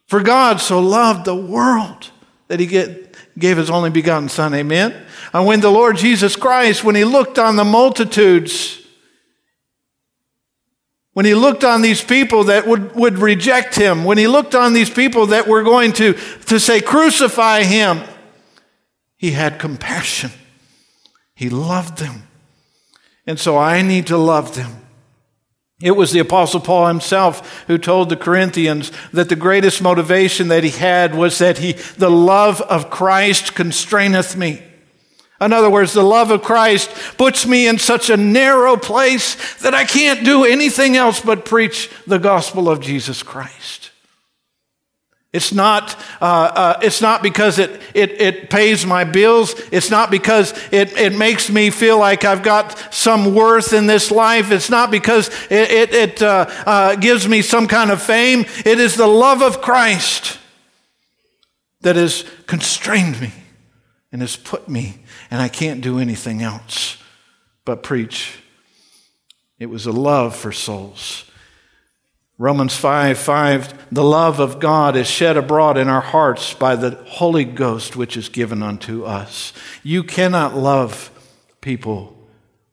For 0.07 0.21
God 0.21 0.61
so 0.61 0.79
loved 0.79 1.25
the 1.25 1.35
world 1.35 2.11
that 2.47 2.59
he 2.59 2.65
get, 2.65 3.15
gave 3.37 3.57
his 3.57 3.69
only 3.69 3.89
begotten 3.89 4.29
Son. 4.29 4.53
Amen? 4.53 4.95
And 5.33 5.45
when 5.45 5.59
the 5.59 5.69
Lord 5.69 5.97
Jesus 5.97 6.35
Christ, 6.35 6.83
when 6.83 6.95
he 6.95 7.03
looked 7.03 7.37
on 7.37 7.57
the 7.57 7.65
multitudes, 7.65 8.81
when 11.13 11.25
he 11.25 11.33
looked 11.33 11.63
on 11.63 11.81
these 11.81 12.01
people 12.01 12.45
that 12.45 12.67
would, 12.67 12.95
would 12.95 13.17
reject 13.17 13.75
him, 13.75 14.05
when 14.05 14.17
he 14.17 14.27
looked 14.27 14.55
on 14.55 14.73
these 14.73 14.89
people 14.89 15.27
that 15.27 15.47
were 15.47 15.63
going 15.63 15.91
to, 15.93 16.13
to 16.45 16.59
say, 16.59 16.79
crucify 16.79 17.63
him, 17.63 18.01
he 19.17 19.31
had 19.31 19.59
compassion. 19.59 20.31
He 21.35 21.49
loved 21.49 21.97
them. 21.97 22.23
And 23.25 23.39
so 23.39 23.57
I 23.57 23.81
need 23.81 24.07
to 24.07 24.17
love 24.17 24.55
them. 24.55 24.86
It 25.79 25.91
was 25.91 26.11
the 26.11 26.19
Apostle 26.19 26.59
Paul 26.59 26.87
himself 26.87 27.63
who 27.67 27.77
told 27.77 28.09
the 28.09 28.15
Corinthians 28.15 28.91
that 29.13 29.29
the 29.29 29.35
greatest 29.35 29.81
motivation 29.81 30.47
that 30.47 30.63
he 30.63 30.71
had 30.71 31.13
was 31.13 31.37
that 31.37 31.59
he, 31.59 31.73
the 31.73 32.09
love 32.09 32.61
of 32.61 32.89
Christ 32.89 33.53
constraineth 33.53 34.35
me. 34.35 34.63
In 35.39 35.53
other 35.53 35.69
words, 35.69 35.93
the 35.93 36.01
love 36.01 36.31
of 36.31 36.41
Christ 36.41 36.89
puts 37.17 37.45
me 37.45 37.67
in 37.67 37.77
such 37.77 38.09
a 38.09 38.17
narrow 38.17 38.75
place 38.75 39.35
that 39.59 39.75
I 39.75 39.85
can't 39.85 40.25
do 40.25 40.45
anything 40.45 40.97
else 40.97 41.21
but 41.21 41.45
preach 41.45 41.91
the 42.07 42.17
gospel 42.17 42.69
of 42.69 42.81
Jesus 42.81 43.21
Christ. 43.21 43.86
It's 45.33 45.53
not, 45.53 45.95
uh, 46.21 46.25
uh, 46.25 46.79
it's 46.81 47.01
not 47.01 47.21
because 47.21 47.59
it, 47.59 47.81
it, 47.93 48.21
it 48.21 48.49
pays 48.49 48.85
my 48.85 49.03
bills. 49.03 49.53
It's 49.71 49.91
not 49.91 50.09
because 50.09 50.53
it, 50.71 50.97
it 50.97 51.15
makes 51.15 51.49
me 51.49 51.69
feel 51.69 51.99
like 51.99 52.23
I've 52.23 52.43
got 52.43 52.93
some 52.93 53.35
worth 53.35 53.73
in 53.73 53.87
this 53.87 54.09
life. 54.09 54.51
It's 54.51 54.69
not 54.69 54.89
because 54.89 55.27
it, 55.51 55.69
it, 55.69 55.93
it 55.93 56.21
uh, 56.21 56.45
uh 56.65 56.95
gives 56.95 57.27
me 57.27 57.41
some 57.41 57.67
kind 57.67 57.91
of 57.91 58.01
fame. 58.01 58.45
It 58.65 58.79
is 58.79 58.95
the 58.95 59.07
love 59.07 59.41
of 59.41 59.61
Christ 59.61 60.39
that 61.81 61.97
has 61.97 62.25
constrained 62.47 63.19
me 63.19 63.31
and 64.11 64.21
has 64.21 64.37
put 64.37 64.69
me, 64.69 64.99
and 65.29 65.41
I 65.41 65.49
can't 65.49 65.81
do 65.81 65.99
anything 65.99 66.41
else 66.41 66.97
but 67.65 67.83
preach. 67.83 68.39
It 69.59 69.67
was 69.67 69.85
a 69.85 69.91
love 69.91 70.35
for 70.35 70.51
souls. 70.51 71.25
Romans 72.39 72.75
5 72.75 73.17
5, 73.17 73.87
the 73.91 74.03
love 74.03 74.39
of 74.39 74.59
God 74.59 74.95
is 74.95 75.07
shed 75.07 75.37
abroad 75.37 75.77
in 75.77 75.87
our 75.87 76.01
hearts 76.01 76.53
by 76.53 76.75
the 76.75 76.91
Holy 77.07 77.45
Ghost 77.45 77.95
which 77.95 78.15
is 78.15 78.29
given 78.29 78.61
unto 78.61 79.03
us. 79.03 79.53
You 79.81 80.03
cannot 80.03 80.55
love 80.55 81.09
people 81.61 82.15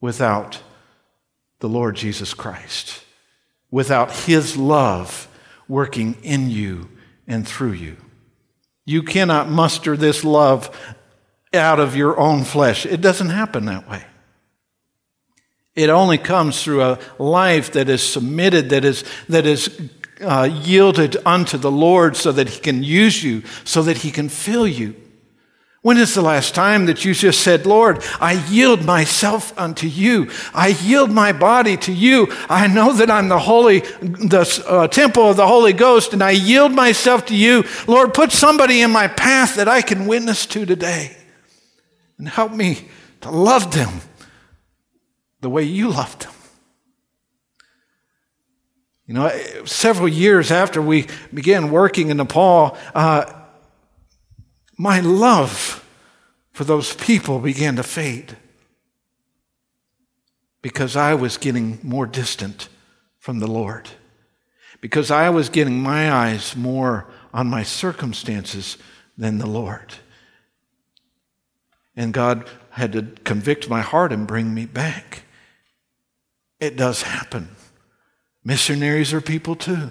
without 0.03 0.61
the 1.61 1.69
Lord 1.69 1.97
Jesus 1.97 2.35
Christ, 2.35 3.05
without 3.71 4.13
His 4.13 4.57
love 4.57 5.29
working 5.67 6.17
in 6.23 6.51
you 6.51 6.91
and 7.27 7.49
through 7.49 7.73
you. 7.73 7.97
You 8.85 9.03
cannot 9.03 9.49
muster 9.49 9.97
this 9.97 10.25
love 10.25 10.95
out 11.55 11.81
of 11.81 11.97
your 11.97 12.21
own 12.21 12.45
flesh. 12.45 12.85
It 12.85 13.01
doesn't 13.01 13.31
happen 13.31 13.65
that 13.65 13.89
way. 13.89 14.05
It 15.75 15.91
only 15.91 16.19
comes 16.19 16.63
through 16.63 16.83
a 16.83 16.99
life 17.19 17.73
that 17.73 17.89
is 17.89 18.03
submitted, 18.03 18.71
that 18.71 18.85
is, 18.85 19.05
that 19.29 19.45
is 19.45 19.91
uh, 20.21 20.49
yielded 20.63 21.17
unto 21.27 21.59
the 21.59 21.71
Lord 21.71 22.17
so 22.17 22.31
that 22.33 22.49
He 22.49 22.61
can 22.61 22.83
use 22.83 23.23
you, 23.23 23.43
so 23.65 23.83
that 23.83 23.99
He 23.99 24.11
can 24.11 24.29
fill 24.29 24.69
you. 24.69 24.95
When 25.83 25.99
is 25.99 26.15
the 26.15 26.23
last 26.23 26.55
time 26.55 26.87
that 26.87 27.05
you 27.05 27.13
just 27.13 27.43
said, 27.43 27.67
Lord, 27.67 28.03
I 28.19 28.43
yield 28.49 28.87
myself 28.87 29.53
unto 29.59 29.87
you. 29.87 30.31
I 30.55 30.69
yield 30.69 31.11
my 31.11 31.33
body 31.33 31.77
to 31.77 31.93
you. 31.93 32.29
I 32.49 32.69
know 32.69 32.95
that 32.95 33.11
I'm 33.11 33.29
the 33.29 33.39
holy, 33.39 33.81
the 33.81 34.65
uh, 34.67 34.89
temple 34.89 35.29
of 35.29 35.37
the 35.37 35.47
Holy 35.47 35.75
Ghost, 35.75 36.15
and 36.15 36.23
I 36.23 36.31
yield 36.31 36.73
myself 36.73 37.27
to 37.27 37.37
you. 37.37 37.65
Lord, 37.87 38.15
put 38.15 38.33
somebody 38.33 38.81
in 38.81 38.93
my 38.93 39.09
path 39.09 39.57
that 39.57 39.69
I 39.69 39.83
can 39.83 40.07
witness 40.07 40.47
to 40.47 40.65
today 40.65 41.15
and 42.17 42.29
help 42.29 42.53
me 42.53 42.89
to 43.21 43.31
love 43.31 43.75
them 43.75 44.01
the 45.45 45.51
way 45.51 45.63
you 45.63 45.91
loved 45.91 46.23
them. 46.23 46.33
You 49.07 49.13
know, 49.13 49.31
several 49.67 50.09
years 50.09 50.51
after 50.51 50.81
we 50.81 51.07
began 51.35 51.71
working 51.71 52.09
in 52.09 52.17
Nepal, 52.17 52.79
uh, 52.95 53.31
my 54.79 55.01
love 55.01 55.85
for 56.53 56.65
those 56.65 56.95
people 56.95 57.39
began 57.41 57.77
to 57.77 57.83
fade 57.83 58.39
because 60.63 60.97
I 60.97 61.13
was 61.13 61.37
getting 61.37 61.79
more 61.83 62.07
distant 62.07 62.71
from 63.19 63.39
the 63.39 63.47
Lord, 63.47 63.91
because 64.81 65.11
I 65.11 65.29
was 65.29 65.51
getting 65.51 65.83
my 65.83 66.11
eyes 66.11 66.57
more 66.57 67.07
on 67.35 67.49
my 67.49 67.63
circumstances 67.63 68.79
than 69.19 69.37
the 69.37 69.47
Lord. 69.47 69.93
And 71.95 72.15
God 72.15 72.49
had 72.71 72.93
to 72.93 73.03
convict 73.25 73.69
my 73.69 73.83
heart 73.83 74.11
and 74.11 74.27
bring 74.27 74.55
me 74.55 74.65
back. 74.65 75.24
It 76.65 76.77
does 76.77 77.03
happen. 77.03 77.49
Missionaries 78.43 79.13
are 79.13 79.21
people 79.21 79.55
too, 79.55 79.91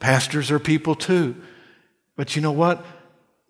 pastors 0.00 0.50
are 0.50 0.58
people 0.58 0.96
too. 0.96 1.36
But 2.16 2.34
you 2.34 2.42
know 2.42 2.52
what? 2.52 2.84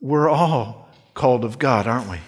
We're 0.00 0.28
all 0.28 0.88
called 1.14 1.44
of 1.44 1.58
God, 1.58 1.86
aren't 1.86 2.10
we? 2.10 2.18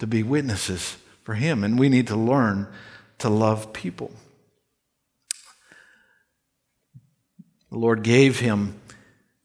To 0.00 0.06
be 0.06 0.22
witnesses 0.22 0.96
for 1.24 1.34
Him, 1.34 1.64
and 1.64 1.78
we 1.78 1.88
need 1.88 2.08
to 2.08 2.16
learn 2.16 2.68
to 3.18 3.30
love 3.30 3.72
people. 3.72 4.10
The 7.70 7.78
Lord 7.78 8.02
gave 8.02 8.38
him 8.38 8.80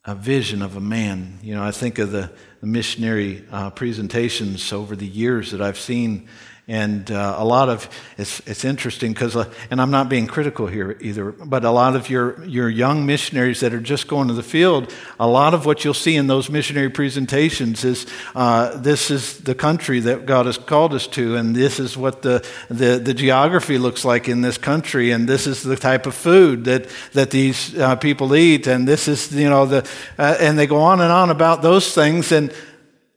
a 0.06 0.16
vision 0.16 0.62
of 0.62 0.76
a 0.76 0.82
man. 0.82 1.40
You 1.42 1.56
know, 1.56 1.64
I 1.64 1.72
think 1.72 1.98
of 2.00 2.12
the, 2.12 2.32
missionary 2.64 3.44
uh, 3.52 3.72
presentations 3.72 4.72
over 4.72 4.96
the 4.96 5.08
years 5.08 5.50
that 5.50 5.62
I've 5.62 5.80
seen 5.80 6.28
and 6.68 7.10
uh, 7.10 7.36
a 7.38 7.44
lot 7.44 7.70
of 7.70 7.90
it's, 8.18 8.40
it's 8.48 8.64
interesting 8.64 9.14
because 9.14 9.36
uh, 9.36 9.52
and 9.70 9.82
i'm 9.82 9.92
not 9.92 10.10
being 10.10 10.28
critical 10.28 10.68
here 10.68 10.98
either 11.02 11.32
but 11.32 11.66
a 11.66 11.72
lot 11.72 11.96
of 11.96 12.10
your, 12.10 12.44
your 12.46 12.70
young 12.70 13.06
missionaries 13.06 13.60
that 13.60 13.74
are 13.74 13.80
just 13.80 14.08
going 14.08 14.28
to 14.28 14.34
the 14.34 14.44
field 14.44 14.94
a 15.20 15.28
lot 15.28 15.54
of 15.54 15.66
what 15.66 15.84
you'll 15.84 15.94
see 15.94 16.16
in 16.16 16.28
those 16.28 16.50
missionary 16.50 16.90
presentations 16.90 17.84
is 17.84 18.06
uh, 18.36 18.78
this 18.78 19.10
is 19.10 19.40
the 19.40 19.56
country 19.56 20.00
that 20.00 20.26
god 20.26 20.46
has 20.46 20.58
called 20.58 20.94
us 20.94 21.08
to 21.08 21.36
and 21.36 21.56
this 21.56 21.80
is 21.80 21.98
what 21.98 22.22
the, 22.22 22.46
the, 22.70 23.00
the 23.00 23.14
geography 23.14 23.78
looks 23.78 24.06
like 24.06 24.30
in 24.30 24.42
this 24.42 24.58
country 24.58 25.12
and 25.12 25.28
this 25.28 25.48
is 25.48 25.64
the 25.64 25.76
type 25.76 26.06
of 26.06 26.14
food 26.14 26.66
that, 26.66 26.88
that 27.14 27.32
these 27.32 27.78
uh, 27.78 27.96
people 27.96 28.36
eat 28.36 28.68
and 28.68 28.88
this 28.88 29.08
is 29.08 29.34
you 29.34 29.50
know 29.50 29.66
the 29.66 29.88
uh, 30.18 30.38
and 30.40 30.58
they 30.58 30.68
go 30.68 30.78
on 30.78 31.02
and 31.02 31.12
on 31.12 31.30
about 31.30 31.62
those 31.62 31.94
things 31.94 32.32
and 32.32 32.54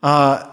uh, 0.02 0.50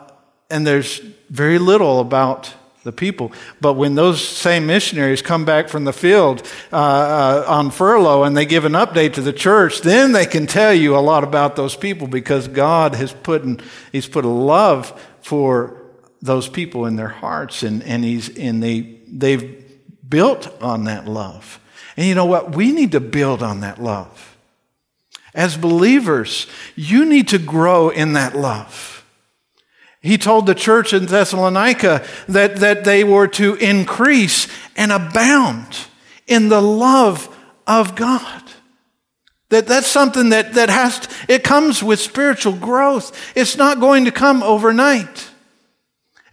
and 0.50 0.68
there's 0.68 1.00
very 1.30 1.60
little 1.60 2.00
about 2.00 2.54
the 2.84 2.92
people. 2.92 3.32
But 3.60 3.74
when 3.74 3.96
those 3.96 4.26
same 4.26 4.66
missionaries 4.66 5.22
come 5.22 5.46
back 5.46 5.70
from 5.70 5.84
the 5.84 5.94
field 5.94 6.48
uh, 6.72 6.76
uh, 6.76 7.46
on 7.48 7.70
furlough 7.70 8.24
and 8.24 8.36
they 8.36 8.46
give 8.46 8.66
an 8.66 8.74
update 8.74 9.14
to 9.14 9.22
the 9.22 9.34
church, 9.34 9.82
then 9.82 10.14
they 10.14 10.26
can 10.26 10.48
tell 10.48 10.74
you 10.74 10.96
a 10.96 11.00
lot 11.00 11.24
about 11.24 11.56
those 11.56 11.76
people 11.76 12.08
because 12.08 12.48
God 12.48 12.96
has 12.96 13.14
put 13.14 13.44
in, 13.44 13.62
He's 13.92 14.08
put 14.08 14.26
a 14.26 14.30
love 14.30 15.00
for 15.22 15.78
those 16.22 16.48
people 16.48 16.86
in 16.86 16.96
their 16.96 17.08
hearts, 17.08 17.64
and, 17.64 17.84
and 17.84 18.04
He's 18.04 18.36
and 18.38 18.62
they 18.62 19.00
they've 19.08 19.64
built 20.08 20.52
on 20.62 20.86
that 20.86 21.08
love. 21.08 21.60
And 21.98 22.08
you 22.08 22.16
know 22.16 22.26
what? 22.26 22.56
We 22.56 22.72
need 22.72 22.94
to 22.94 23.00
build 23.00 23.44
on 23.44 23.62
that 23.62 23.82
love. 23.82 24.38
As 25.34 25.56
believers, 25.56 26.48
you 26.76 27.06
need 27.06 27.30
to 27.30 27.38
grow 27.38 27.90
in 27.90 28.14
that 28.14 28.36
love. 28.36 28.91
He 30.02 30.18
told 30.18 30.48
the 30.48 30.56
church 30.56 30.94
in 30.94 31.06
Thessalonica 31.06 32.04
that, 32.28 32.58
that 32.58 32.84
they 32.84 33.04
were 33.04 33.28
to 33.30 33.56
increase 33.56 34.48
and 34.76 34.92
abound 34.92 35.78
in 36.28 36.50
the 36.50 36.62
love 36.62 37.36
of 37.68 37.96
God. 37.96 38.44
That 39.50 39.68
that's 39.68 39.88
something 39.88 40.30
that, 40.30 40.54
that 40.54 40.70
has 40.70 41.00
to, 41.00 41.10
it 41.28 41.44
comes 41.44 41.84
with 41.84 42.00
spiritual 42.00 42.54
growth. 42.54 43.16
It's 43.36 43.58
not 43.58 43.80
going 43.80 44.06
to 44.06 44.12
come 44.12 44.42
overnight. 44.42 45.31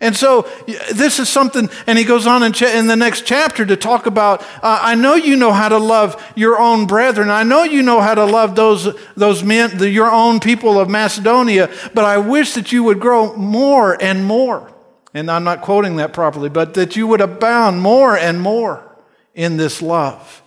And 0.00 0.17
so 0.17 0.49
this 0.93 1.19
is 1.19 1.28
something, 1.28 1.69
and 1.89 1.99
he 1.99 2.04
goes 2.04 2.25
on 2.25 2.45
in, 2.45 2.52
cha- 2.52 2.67
in 2.67 2.87
the 2.87 2.95
next 2.95 3.26
chapter 3.26 3.67
to 3.67 3.76
talk 3.76 4.06
about. 4.06 4.43
Uh, 4.63 4.78
I 4.80 4.95
know 4.95 5.17
you 5.17 5.34
know 5.34 5.52
how 5.52 5.69
to 5.69 5.78
love 5.78 6.23
your 6.37 6.58
own 6.58 6.87
brethren. 6.87 7.30
I 7.30 7.43
know 7.43 7.65
you 7.65 7.82
know 7.82 8.00
how 8.00 8.15
to 8.15 8.25
love 8.25 8.54
those 8.54 8.97
those 9.17 9.43
men, 9.43 9.76
the, 9.76 9.91
your 9.91 10.11
own 10.11 10.39
people 10.39 10.78
of 10.78 10.89
Macedonia. 10.89 11.69
But 11.95 12.04
I 12.04 12.19
wish 12.19 12.54
that 12.54 12.71
you 12.71 12.84
would 12.84 13.00
grow 13.00 13.34
more 13.34 14.00
and 14.00 14.25
more. 14.25 14.73
And 15.15 15.28
I'm 15.28 15.43
not 15.43 15.63
quoting 15.63 15.97
that 15.97 16.13
properly, 16.13 16.49
but 16.49 16.75
that 16.75 16.95
you 16.95 17.08
would 17.08 17.21
abound 17.21 17.82
more 17.82 18.17
and 18.17 18.41
more 18.41 18.84
in 19.34 19.56
this 19.56 19.82
love. 19.82 20.43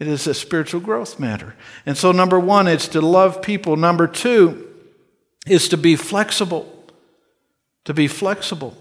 It 0.00 0.08
is 0.08 0.26
a 0.26 0.34
spiritual 0.34 0.80
growth 0.80 1.20
matter. 1.20 1.54
And 1.86 1.96
so, 1.96 2.10
number 2.10 2.40
one, 2.40 2.66
it's 2.66 2.88
to 2.88 3.00
love 3.00 3.40
people. 3.40 3.76
Number 3.76 4.08
two 4.08 4.68
is 5.46 5.68
to 5.68 5.76
be 5.76 5.94
flexible. 5.94 6.72
To 7.84 7.94
be 7.94 8.08
flexible. 8.08 8.76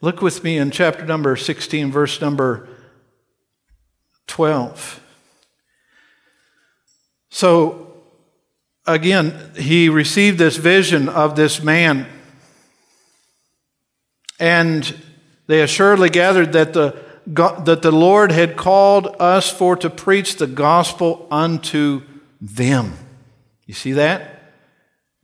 Look 0.00 0.20
with 0.20 0.44
me 0.44 0.58
in 0.58 0.70
chapter 0.70 1.04
number 1.06 1.36
16, 1.36 1.90
verse 1.90 2.20
number 2.20 2.68
12. 4.26 5.00
So, 7.30 7.94
again, 8.86 9.52
he 9.56 9.88
received 9.88 10.38
this 10.38 10.56
vision 10.56 11.08
of 11.08 11.36
this 11.36 11.62
man, 11.62 12.06
and 14.38 14.94
they 15.46 15.62
assuredly 15.62 16.10
gathered 16.10 16.52
that 16.52 16.72
the, 16.74 16.96
that 17.26 17.82
the 17.82 17.92
Lord 17.92 18.30
had 18.30 18.56
called 18.56 19.16
us 19.18 19.50
for 19.50 19.76
to 19.76 19.90
preach 19.90 20.36
the 20.36 20.46
gospel 20.46 21.26
unto 21.30 22.02
them. 22.40 22.92
You 23.66 23.74
see 23.74 23.92
that? 23.92 24.43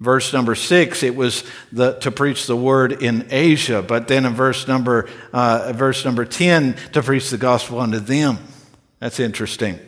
Verse 0.00 0.32
number 0.32 0.54
six, 0.54 1.02
it 1.02 1.14
was 1.14 1.44
the, 1.72 1.92
to 2.00 2.10
preach 2.10 2.46
the 2.46 2.56
word 2.56 3.02
in 3.02 3.26
Asia, 3.30 3.82
but 3.82 4.08
then 4.08 4.24
in 4.24 4.32
verse 4.32 4.66
number, 4.66 5.08
uh, 5.30 5.74
verse 5.76 6.06
number 6.06 6.24
10, 6.24 6.74
to 6.92 7.02
preach 7.02 7.28
the 7.28 7.36
gospel 7.36 7.78
unto 7.78 7.98
them. 7.98 8.38
That's 8.98 9.20
interesting. 9.20 9.78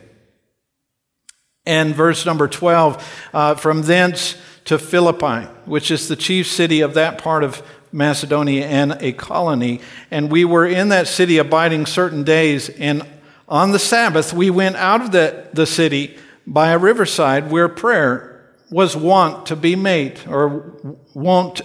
And 1.65 1.95
verse 1.95 2.27
number 2.27 2.47
12, 2.47 3.29
uh, 3.33 3.55
from 3.55 3.83
thence 3.83 4.35
to 4.65 4.77
Philippi, 4.77 5.47
which 5.65 5.89
is 5.89 6.07
the 6.07 6.15
chief 6.15 6.45
city 6.47 6.81
of 6.81 6.93
that 6.93 7.17
part 7.17 7.43
of 7.43 7.63
Macedonia 7.91 8.67
and 8.67 8.97
a 8.99 9.13
colony. 9.13 9.81
And 10.11 10.31
we 10.31 10.45
were 10.45 10.65
in 10.65 10.89
that 10.89 11.07
city 11.07 11.39
abiding 11.39 11.87
certain 11.87 12.23
days. 12.23 12.69
And 12.69 13.01
on 13.47 13.71
the 13.71 13.79
Sabbath, 13.79 14.31
we 14.31 14.51
went 14.51 14.75
out 14.75 15.01
of 15.01 15.11
the, 15.11 15.47
the 15.53 15.65
city 15.65 16.17
by 16.45 16.69
a 16.69 16.77
riverside 16.77 17.49
where 17.49 17.67
prayer 17.67 18.32
was 18.73 18.97
wont 18.97 19.45
to 19.45 19.55
be 19.55 19.75
made, 19.75 20.19
or 20.27 20.75
wont, 21.13 21.61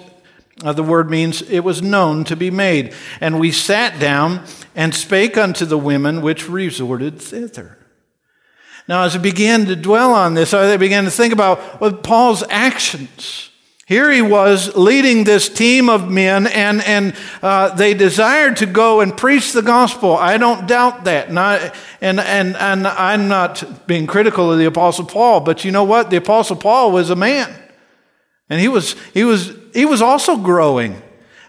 uh, 0.62 0.72
the 0.72 0.82
word 0.82 1.10
means 1.10 1.42
it 1.42 1.60
was 1.60 1.82
known 1.82 2.24
to 2.24 2.36
be 2.36 2.50
made. 2.50 2.94
And 3.20 3.40
we 3.40 3.50
sat 3.50 3.98
down 3.98 4.44
and 4.76 4.94
spake 4.94 5.36
unto 5.36 5.64
the 5.64 5.78
women 5.78 6.20
which 6.20 6.48
resorted 6.48 7.20
thither. 7.20 7.78
Now, 8.86 9.04
as 9.04 9.16
I 9.16 9.18
began 9.18 9.66
to 9.66 9.76
dwell 9.76 10.12
on 10.12 10.34
this, 10.34 10.54
I 10.54 10.76
began 10.76 11.04
to 11.04 11.10
think 11.10 11.32
about 11.32 11.80
well, 11.80 11.92
Paul's 11.92 12.44
actions. 12.48 13.50
Here 13.88 14.10
he 14.10 14.20
was 14.20 14.76
leading 14.76 15.24
this 15.24 15.48
team 15.48 15.88
of 15.88 16.10
men, 16.10 16.46
and, 16.46 16.82
and 16.82 17.16
uh, 17.40 17.74
they 17.74 17.94
desired 17.94 18.58
to 18.58 18.66
go 18.66 19.00
and 19.00 19.16
preach 19.16 19.52
the 19.52 19.62
gospel. 19.62 20.14
I 20.14 20.36
don't 20.36 20.68
doubt 20.68 21.04
that. 21.04 21.30
And, 21.30 21.38
I, 21.38 21.72
and, 22.02 22.20
and, 22.20 22.54
and 22.54 22.86
I'm 22.86 23.28
not 23.28 23.86
being 23.86 24.06
critical 24.06 24.52
of 24.52 24.58
the 24.58 24.66
Apostle 24.66 25.06
Paul, 25.06 25.40
but 25.40 25.64
you 25.64 25.70
know 25.70 25.84
what? 25.84 26.10
The 26.10 26.18
Apostle 26.18 26.56
Paul 26.56 26.92
was 26.92 27.08
a 27.08 27.16
man. 27.16 27.50
And 28.50 28.60
he 28.60 28.68
was, 28.68 28.94
he 29.14 29.24
was, 29.24 29.54
he 29.72 29.86
was 29.86 30.02
also 30.02 30.36
growing. 30.36 31.00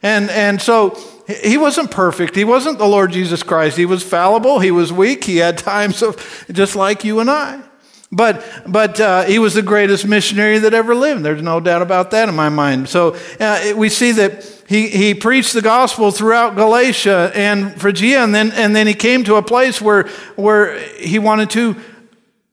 And, 0.02 0.30
and 0.30 0.62
so 0.62 0.98
he 1.28 1.58
wasn't 1.58 1.92
perfect. 1.92 2.38
He 2.38 2.46
wasn't 2.46 2.78
the 2.78 2.88
Lord 2.88 3.12
Jesus 3.12 3.44
Christ. 3.44 3.76
He 3.76 3.86
was 3.86 4.02
fallible. 4.02 4.60
He 4.60 4.72
was 4.72 4.94
weak. 4.94 5.26
He 5.26 5.38
had 5.38 5.58
times 5.58 6.02
of 6.02 6.46
just 6.50 6.78
like 6.78 7.04
you 7.04 7.20
and 7.20 7.30
I. 7.30 7.64
But, 8.12 8.44
but 8.66 9.00
uh, 9.00 9.24
he 9.26 9.38
was 9.38 9.54
the 9.54 9.62
greatest 9.62 10.08
missionary 10.08 10.58
that 10.60 10.74
ever 10.74 10.96
lived. 10.96 11.24
There's 11.24 11.44
no 11.44 11.60
doubt 11.60 11.84
about 11.84 12.10
that 12.12 12.28
in 12.28 12.36
my 12.36 12.50
mind. 12.50 12.90
So 12.90 13.16
uh, 13.40 13.74
we 13.76 13.90
see 13.90 14.12
that 14.14 14.44
he, 14.68 14.88
he 14.88 15.14
preached 15.14 15.54
the 15.54 15.62
gospel 15.62 16.12
throughout 16.12 16.56
Galatia 16.56 17.32
and 17.36 17.80
Phrygia, 17.80 18.24
and 18.24 18.34
then, 18.34 18.52
and 18.52 18.76
then 18.76 18.88
he 18.88 18.96
came 18.96 19.24
to 19.26 19.36
a 19.36 19.44
place 19.44 19.80
where, 19.80 20.08
where 20.36 20.80
he 20.96 21.20
wanted 21.20 21.52
to 21.52 21.76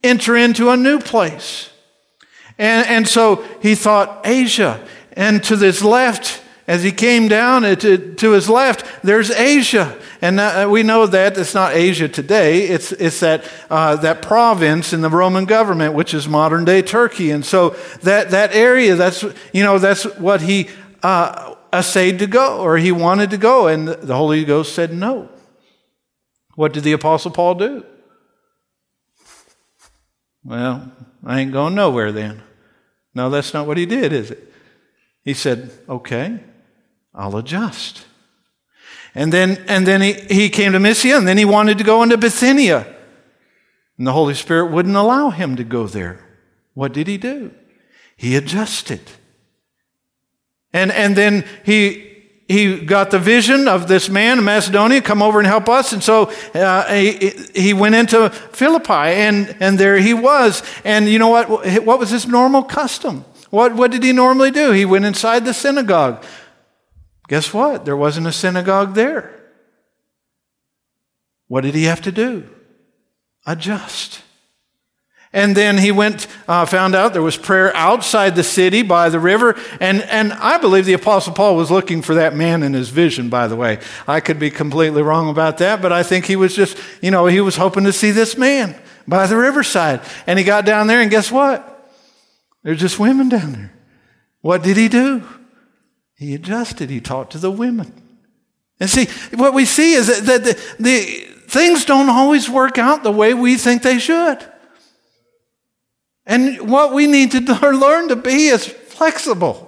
enter 0.02 0.36
into 0.36 0.68
a 0.70 0.76
new 0.76 0.98
place. 0.98 1.70
And, 2.58 2.86
and 2.86 3.08
so 3.08 3.44
he 3.60 3.74
thought 3.74 4.20
Asia. 4.24 4.86
And 5.12 5.42
to 5.44 5.56
this 5.56 5.82
left, 5.82 6.42
as 6.66 6.82
he 6.82 6.90
came 6.90 7.28
down 7.28 7.64
uh, 7.64 7.76
to, 7.76 8.14
to 8.16 8.32
his 8.32 8.48
left, 8.48 8.84
there's 9.02 9.30
Asia. 9.30 9.96
And 10.20 10.40
uh, 10.40 10.66
we 10.70 10.82
know 10.82 11.06
that 11.06 11.38
it's 11.38 11.54
not 11.54 11.74
Asia 11.74 12.08
today, 12.08 12.62
it's, 12.68 12.92
it's 12.92 13.20
that, 13.20 13.48
uh, 13.70 13.96
that 13.96 14.22
province 14.22 14.92
in 14.92 15.00
the 15.00 15.10
Roman 15.10 15.44
government, 15.44 15.94
which 15.94 16.12
is 16.12 16.28
modern 16.28 16.64
day 16.64 16.82
Turkey. 16.82 17.30
And 17.30 17.44
so 17.44 17.70
that, 18.02 18.30
that 18.30 18.54
area, 18.54 18.96
that's, 18.96 19.22
you 19.52 19.62
know, 19.62 19.78
that's 19.78 20.04
what 20.16 20.42
he 20.42 20.68
uh, 21.02 21.54
essayed 21.72 22.18
to 22.18 22.26
go, 22.26 22.60
or 22.60 22.78
he 22.78 22.90
wanted 22.90 23.30
to 23.30 23.38
go. 23.38 23.68
And 23.68 23.86
the 23.88 24.16
Holy 24.16 24.44
Ghost 24.44 24.74
said 24.74 24.92
no. 24.92 25.28
What 26.56 26.72
did 26.72 26.84
the 26.84 26.92
Apostle 26.92 27.30
Paul 27.30 27.54
do? 27.56 27.84
Well, 30.42 30.90
I 31.24 31.40
ain't 31.40 31.52
going 31.52 31.74
nowhere 31.74 32.12
then. 32.12 32.42
No, 33.14 33.30
that's 33.30 33.52
not 33.52 33.66
what 33.66 33.76
he 33.76 33.86
did, 33.86 34.12
is 34.12 34.30
it? 34.30 34.52
He 35.22 35.34
said, 35.34 35.70
Okay, 35.88 36.40
I'll 37.16 37.36
adjust. 37.36 38.04
And 39.14 39.32
then, 39.32 39.64
and 39.66 39.86
then 39.86 40.02
he, 40.02 40.12
he 40.12 40.50
came 40.50 40.72
to 40.72 40.78
Mysia, 40.78 41.16
and 41.16 41.26
then 41.26 41.38
he 41.38 41.46
wanted 41.46 41.78
to 41.78 41.84
go 41.84 42.02
into 42.02 42.18
Bithynia. 42.18 42.86
And 43.96 44.06
the 44.06 44.12
Holy 44.12 44.34
Spirit 44.34 44.70
wouldn't 44.70 44.94
allow 44.94 45.30
him 45.30 45.56
to 45.56 45.64
go 45.64 45.86
there. 45.86 46.22
What 46.74 46.92
did 46.92 47.06
he 47.08 47.16
do? 47.16 47.52
He 48.16 48.36
adjusted. 48.36 49.00
And, 50.74 50.92
and 50.92 51.16
then 51.16 51.46
he, 51.64 52.16
he 52.46 52.84
got 52.84 53.10
the 53.10 53.18
vision 53.18 53.66
of 53.66 53.88
this 53.88 54.10
man 54.10 54.36
in 54.38 54.44
Macedonia, 54.44 55.00
come 55.00 55.22
over 55.22 55.38
and 55.38 55.46
help 55.46 55.70
us. 55.70 55.94
And 55.94 56.04
so 56.04 56.30
uh, 56.54 56.92
he, 56.92 57.32
he 57.54 57.72
went 57.72 57.94
into 57.94 58.28
Philippi, 58.28 58.92
and, 58.92 59.56
and 59.60 59.78
there 59.78 59.96
he 59.96 60.12
was. 60.12 60.62
And 60.84 61.08
you 61.08 61.18
know 61.18 61.28
what? 61.28 61.48
What 61.84 61.98
was 61.98 62.10
his 62.10 62.26
normal 62.26 62.62
custom? 62.62 63.24
What, 63.48 63.74
what 63.74 63.90
did 63.90 64.02
he 64.02 64.12
normally 64.12 64.50
do? 64.50 64.72
He 64.72 64.84
went 64.84 65.06
inside 65.06 65.46
the 65.46 65.54
synagogue. 65.54 66.22
Guess 67.28 67.52
what? 67.52 67.84
There 67.84 67.96
wasn't 67.96 68.26
a 68.26 68.32
synagogue 68.32 68.94
there. 68.94 69.32
What 71.48 71.62
did 71.62 71.74
he 71.74 71.84
have 71.84 72.02
to 72.02 72.12
do? 72.12 72.48
Adjust. 73.46 74.22
And 75.32 75.56
then 75.56 75.76
he 75.76 75.92
went, 75.92 76.28
uh, 76.48 76.64
found 76.64 76.94
out 76.94 77.12
there 77.12 77.20
was 77.20 77.36
prayer 77.36 77.74
outside 77.76 78.36
the 78.36 78.42
city 78.42 78.82
by 78.82 79.10
the 79.10 79.20
river. 79.20 79.54
And, 79.80 80.00
and 80.02 80.32
I 80.32 80.56
believe 80.58 80.86
the 80.86 80.94
Apostle 80.94 81.34
Paul 81.34 81.56
was 81.56 81.70
looking 81.70 82.00
for 82.00 82.14
that 82.14 82.34
man 82.34 82.62
in 82.62 82.72
his 82.72 82.88
vision, 82.88 83.28
by 83.28 83.46
the 83.46 83.56
way. 83.56 83.80
I 84.08 84.20
could 84.20 84.38
be 84.38 84.50
completely 84.50 85.02
wrong 85.02 85.28
about 85.28 85.58
that, 85.58 85.82
but 85.82 85.92
I 85.92 86.02
think 86.02 86.24
he 86.24 86.36
was 86.36 86.54
just, 86.56 86.78
you 87.02 87.10
know, 87.10 87.26
he 87.26 87.40
was 87.40 87.56
hoping 87.56 87.84
to 87.84 87.92
see 87.92 88.12
this 88.12 88.38
man 88.38 88.80
by 89.06 89.26
the 89.26 89.36
riverside. 89.36 90.00
And 90.26 90.38
he 90.38 90.44
got 90.44 90.64
down 90.64 90.86
there, 90.86 91.00
and 91.00 91.10
guess 91.10 91.30
what? 91.30 91.92
There's 92.62 92.80
just 92.80 92.98
women 92.98 93.28
down 93.28 93.52
there. 93.52 93.72
What 94.40 94.62
did 94.62 94.76
he 94.76 94.88
do? 94.88 95.22
He 96.16 96.34
adjusted, 96.34 96.90
he 96.90 97.00
talked 97.00 97.32
to 97.32 97.38
the 97.38 97.50
women. 97.50 97.92
And 98.80 98.90
see, 98.90 99.06
what 99.34 99.54
we 99.54 99.64
see 99.64 99.94
is 99.94 100.06
that, 100.24 100.44
the, 100.44 100.60
the 100.78 101.00
things 101.48 101.84
don't 101.84 102.08
always 102.08 102.48
work 102.48 102.78
out 102.78 103.02
the 103.02 103.12
way 103.12 103.34
we 103.34 103.56
think 103.56 103.82
they 103.82 103.98
should. 103.98 104.38
And 106.26 106.70
what 106.70 106.92
we 106.92 107.06
need 107.06 107.30
to 107.32 107.40
learn 107.70 108.08
to 108.08 108.16
be 108.16 108.48
is 108.48 108.66
flexible. 108.66 109.62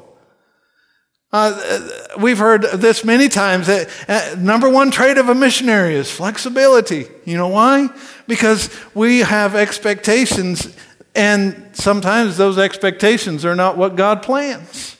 Uh, 1.30 1.88
we've 2.18 2.38
heard 2.38 2.62
this 2.62 3.04
many 3.04 3.28
times 3.28 3.66
that 3.66 3.88
uh, 4.08 4.34
number 4.38 4.68
one 4.68 4.90
trait 4.90 5.18
of 5.18 5.28
a 5.28 5.34
missionary 5.34 5.94
is 5.94 6.10
flexibility. 6.10 7.06
You 7.26 7.36
know 7.36 7.48
why? 7.48 7.88
Because 8.26 8.70
we 8.94 9.18
have 9.18 9.54
expectations, 9.54 10.74
and 11.14 11.70
sometimes 11.74 12.38
those 12.38 12.56
expectations 12.56 13.44
are 13.44 13.54
not 13.54 13.76
what 13.76 13.94
God 13.94 14.22
plans. 14.22 14.97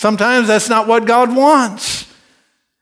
Sometimes 0.00 0.48
that's 0.48 0.70
not 0.70 0.88
what 0.88 1.04
God 1.04 1.36
wants. 1.36 2.10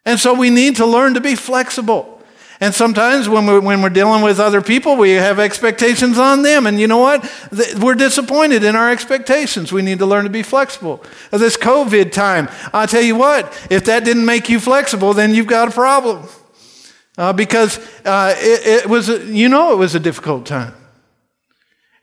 And 0.05 0.21
so 0.21 0.35
we 0.35 0.51
need 0.51 0.77
to 0.77 0.87
learn 0.87 1.15
to 1.15 1.21
be 1.21 1.35
flexible. 1.35 2.23
And 2.61 2.73
sometimes 2.73 3.29
when 3.29 3.45
we're, 3.45 3.59
when 3.59 3.83
we're 3.83 3.89
dealing 3.89 4.23
with 4.23 4.39
other 4.39 4.63
people, 4.63 4.95
we 4.95 5.11
have 5.11 5.41
expectations 5.41 6.17
on 6.17 6.43
them. 6.43 6.65
And 6.65 6.79
you 6.79 6.87
know 6.87 6.99
what? 6.99 7.29
We're 7.81 7.97
disappointed 7.97 8.63
in 8.63 8.77
our 8.77 8.93
expectations. 8.93 9.73
We 9.73 9.83
need 9.83 9.99
to 9.99 10.07
learn 10.07 10.27
to 10.27 10.31
be 10.31 10.45
flexible. 10.45 11.03
This 11.33 11.57
COVID 11.57 12.13
time, 12.13 12.49
i 12.73 12.87
tell 12.87 13.03
you 13.03 13.17
what, 13.17 13.47
if 13.69 13.87
that 13.87 14.05
didn't 14.05 14.25
make 14.25 14.49
you 14.49 14.61
flexible, 14.61 15.13
then 15.13 15.35
you've 15.35 15.49
got 15.49 15.67
a 15.67 15.73
problem. 15.73 16.29
Uh, 17.17 17.33
because 17.33 17.81
uh, 18.05 18.33
it, 18.39 18.85
it, 18.85 18.87
was, 18.89 19.09
you 19.09 19.49
know, 19.49 19.73
it 19.73 19.77
was 19.77 19.97
a 19.97 20.01
difficult 20.01 20.47
time. 20.47 20.73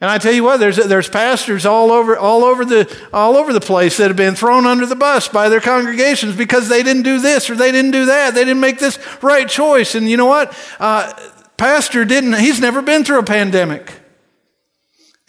And 0.01 0.09
I 0.09 0.17
tell 0.17 0.33
you 0.33 0.43
what, 0.43 0.57
there's, 0.59 0.75
there's 0.75 1.07
pastors 1.07 1.65
all 1.65 1.91
over, 1.91 2.17
all, 2.17 2.43
over 2.43 2.65
the, 2.65 2.97
all 3.13 3.37
over 3.37 3.53
the 3.53 3.61
place 3.61 3.97
that 3.97 4.09
have 4.09 4.17
been 4.17 4.35
thrown 4.35 4.65
under 4.65 4.85
the 4.85 4.95
bus 4.95 5.29
by 5.29 5.47
their 5.47 5.61
congregations 5.61 6.35
because 6.35 6.67
they 6.67 6.83
didn't 6.83 7.03
do 7.03 7.19
this 7.19 7.49
or 7.49 7.55
they 7.55 7.71
didn't 7.71 7.91
do 7.91 8.05
that. 8.05 8.33
They 8.33 8.43
didn't 8.43 8.59
make 8.59 8.79
this 8.79 8.99
right 9.23 9.47
choice. 9.47 9.95
And 9.95 10.09
you 10.09 10.17
know 10.17 10.25
what? 10.25 10.55
Uh, 10.79 11.13
pastor 11.55 12.03
didn't, 12.03 12.33
he's 12.33 12.59
never 12.59 12.81
been 12.81 13.05
through 13.05 13.19
a 13.19 13.23
pandemic. 13.23 14.01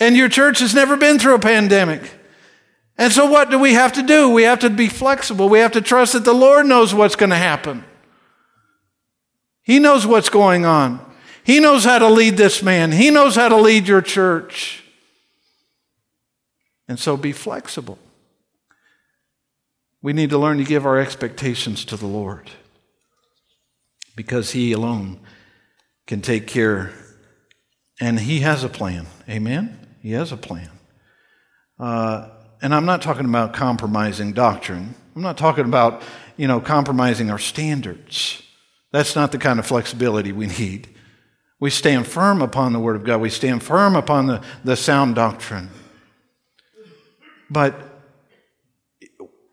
And 0.01 0.17
your 0.17 0.29
church 0.29 0.59
has 0.59 0.75
never 0.75 0.97
been 0.97 1.19
through 1.21 1.37
a 1.37 1.41
pandemic. 1.41 2.03
And 2.99 3.13
so 3.13 3.27
what 3.27 3.51
do 3.51 3.59
we 3.59 3.75
have 3.75 3.93
to 3.93 4.03
do? 4.03 4.31
We 4.31 4.43
have 4.43 4.61
to 4.61 4.71
be 4.71 4.89
flexible. 4.89 5.49
We 5.49 5.61
have 5.61 5.73
to 5.73 5.81
trust 5.81 6.15
that 6.15 6.25
the 6.25 6.35
Lord 6.35 6.67
knows 6.67 6.93
what's 6.93 7.17
going 7.17 7.31
to 7.31 7.37
happen. 7.37 7.85
He 9.63 9.79
knows 9.79 10.07
what's 10.07 10.29
going 10.29 10.65
on. 10.65 11.06
He 11.47 11.61
knows 11.61 11.85
how 11.85 12.01
to 12.01 12.09
lead 12.09 12.37
this 12.37 12.61
man, 12.61 12.91
He 12.91 13.11
knows 13.11 13.37
how 13.37 13.49
to 13.49 13.57
lead 13.57 13.87
your 13.87 14.03
church. 14.03 14.83
And 16.89 16.99
so 16.99 17.17
be 17.17 17.33
flexible. 17.33 17.99
We 20.03 20.13
need 20.13 20.31
to 20.31 20.39
learn 20.39 20.59
to 20.59 20.65
give 20.65 20.85
our 20.85 20.99
expectations 20.99 21.85
to 21.87 21.97
the 21.97 22.07
Lord 22.07 22.51
because 24.17 24.51
He 24.51 24.73
alone 24.73 25.21
can 26.09 26.21
take 26.21 26.49
care, 26.49 26.93
and 28.01 28.19
He 28.19 28.41
has 28.41 28.65
a 28.65 28.69
plan. 28.69 29.07
Amen? 29.29 29.79
He 30.03 30.13
has 30.13 30.33
a 30.33 30.37
plan. 30.37 30.71
Uh, 31.79 32.29
and 32.61 32.75
I'm 32.75 32.87
not 32.87 33.03
talking 33.03 33.25
about 33.25 33.53
compromising 33.53 34.33
doctrine. 34.33 34.97
I'm 35.15 35.23
not 35.23 35.39
talking 35.39 35.65
about, 35.65 36.03
you 36.37 36.49
know, 36.49 36.61
compromising 36.61 37.31
our 37.31 37.39
standards. 37.39 38.43
That's 38.91 39.15
not 39.15 39.31
the 39.31 39.39
kind 39.39 39.61
of 39.61 39.67
flexibility 39.67 40.33
we 40.33 40.49
need. 40.49 40.89
We 41.59 41.71
stand 41.71 42.07
firm 42.07 42.43
upon 42.43 42.73
the 42.73 42.79
Word 42.79 42.97
of 42.97 43.05
God. 43.05 43.21
We 43.21 43.31
stand 43.31 43.63
firm 43.63 43.97
upon 43.97 44.27
the, 44.27 44.43
the 44.63 44.77
sound 44.77 45.15
doctrine. 45.15 45.71
But, 47.49 47.75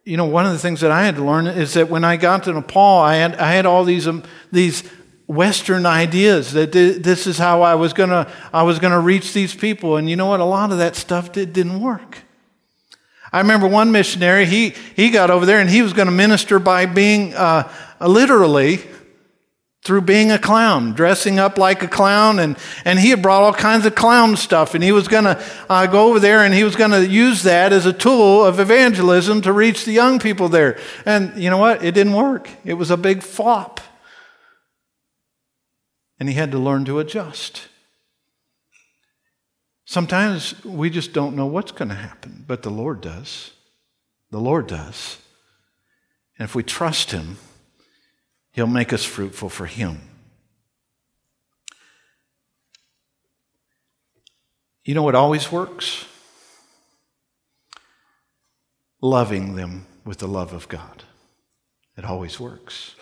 you 0.03 0.17
know, 0.17 0.25
one 0.25 0.45
of 0.45 0.51
the 0.51 0.59
things 0.59 0.81
that 0.81 0.91
I 0.91 1.05
had 1.05 1.15
to 1.15 1.23
learn 1.23 1.47
is 1.47 1.75
that 1.75 1.89
when 1.89 2.03
I 2.03 2.17
got 2.17 2.43
to 2.43 2.53
Nepal, 2.53 2.99
I 2.99 3.15
had, 3.15 3.35
I 3.35 3.53
had 3.53 3.65
all 3.65 3.85
these, 3.85 4.07
um, 4.07 4.23
these 4.51 4.83
Western 5.27 5.85
ideas 5.85 6.51
that 6.53 6.73
this 6.73 7.25
is 7.27 7.37
how 7.37 7.61
I 7.61 7.75
was 7.75 7.93
going 7.93 8.09
to 8.09 8.29
I 8.51 8.63
was 8.63 8.79
going 8.79 8.91
to 8.91 8.99
reach 8.99 9.31
these 9.33 9.55
people. 9.55 9.95
And 9.95 10.09
you 10.09 10.17
know 10.17 10.25
what? 10.25 10.41
A 10.41 10.45
lot 10.45 10.71
of 10.71 10.79
that 10.79 10.95
stuff 10.95 11.31
did, 11.31 11.53
didn't 11.53 11.79
work. 11.79 12.19
I 13.31 13.39
remember 13.39 13.67
one 13.67 13.91
missionary, 13.91 14.45
he, 14.45 14.75
he 14.95 15.09
got 15.09 15.31
over 15.31 15.45
there 15.47 15.59
and 15.59 15.67
he 15.67 15.81
was 15.81 15.91
going 15.91 16.05
to 16.05 16.11
minister 16.11 16.59
by 16.59 16.85
being 16.85 17.33
uh, 17.33 17.71
literally 17.99 18.81
through 19.83 20.01
being 20.01 20.31
a 20.31 20.39
clown, 20.39 20.93
dressing 20.93 21.39
up 21.39 21.57
like 21.57 21.83
a 21.83 21.87
clown. 21.87 22.39
And, 22.39 22.57
and 22.85 22.99
he 22.99 23.09
had 23.09 23.21
brought 23.21 23.43
all 23.43 23.53
kinds 23.53 23.85
of 23.85 23.95
clown 23.95 24.37
stuff. 24.37 24.75
And 24.75 24.83
he 24.83 24.91
was 24.91 25.07
going 25.07 25.25
to 25.25 25.43
uh, 25.69 25.87
go 25.87 26.07
over 26.07 26.19
there 26.19 26.43
and 26.43 26.53
he 26.53 26.63
was 26.63 26.75
going 26.75 26.91
to 26.91 27.05
use 27.05 27.43
that 27.43 27.73
as 27.73 27.85
a 27.85 27.93
tool 27.93 28.45
of 28.45 28.59
evangelism 28.59 29.41
to 29.41 29.51
reach 29.51 29.85
the 29.85 29.91
young 29.91 30.19
people 30.19 30.47
there. 30.47 30.79
And 31.05 31.35
you 31.41 31.49
know 31.49 31.57
what? 31.57 31.83
It 31.83 31.93
didn't 31.93 32.13
work, 32.13 32.49
it 32.63 32.75
was 32.75 32.91
a 32.91 32.97
big 32.97 33.23
flop. 33.23 33.81
And 36.19 36.29
he 36.29 36.35
had 36.35 36.51
to 36.51 36.59
learn 36.59 36.85
to 36.85 36.99
adjust. 36.99 37.67
Sometimes 39.85 40.63
we 40.63 40.89
just 40.89 41.11
don't 41.11 41.35
know 41.35 41.45
what's 41.45 41.73
going 41.73 41.89
to 41.89 41.95
happen, 41.95 42.45
but 42.47 42.63
the 42.63 42.69
Lord 42.69 43.01
does. 43.01 43.51
The 44.31 44.39
Lord 44.39 44.67
does. 44.67 45.17
And 46.37 46.45
if 46.45 46.55
we 46.55 46.63
trust 46.63 47.11
Him, 47.11 47.37
He'll 48.53 48.67
make 48.67 48.93
us 48.93 49.03
fruitful 49.03 49.49
for 49.49 49.65
Him. 49.65 49.99
You 54.85 54.93
know 54.95 55.03
what 55.03 55.15
always 55.15 55.51
works? 55.51 56.05
Loving 59.01 59.55
them 59.55 59.85
with 60.05 60.19
the 60.19 60.27
love 60.27 60.53
of 60.53 60.67
God. 60.67 61.03
It 61.97 62.05
always 62.05 62.39
works. 62.39 62.95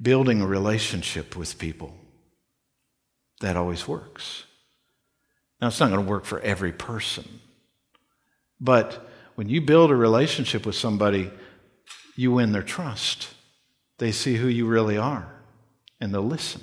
Building 0.00 0.40
a 0.40 0.46
relationship 0.46 1.36
with 1.36 1.58
people. 1.58 1.94
That 3.40 3.56
always 3.56 3.88
works. 3.88 4.44
Now, 5.60 5.68
it's 5.68 5.80
not 5.80 5.90
going 5.90 6.04
to 6.04 6.10
work 6.10 6.24
for 6.24 6.40
every 6.40 6.72
person. 6.72 7.40
But 8.60 9.08
when 9.34 9.48
you 9.48 9.60
build 9.60 9.90
a 9.90 9.96
relationship 9.96 10.66
with 10.66 10.76
somebody, 10.76 11.30
you 12.16 12.32
win 12.32 12.52
their 12.52 12.62
trust. 12.62 13.28
They 13.98 14.12
see 14.12 14.36
who 14.36 14.48
you 14.48 14.66
really 14.66 14.98
are 14.98 15.28
and 16.00 16.12
they'll 16.12 16.22
listen. 16.22 16.62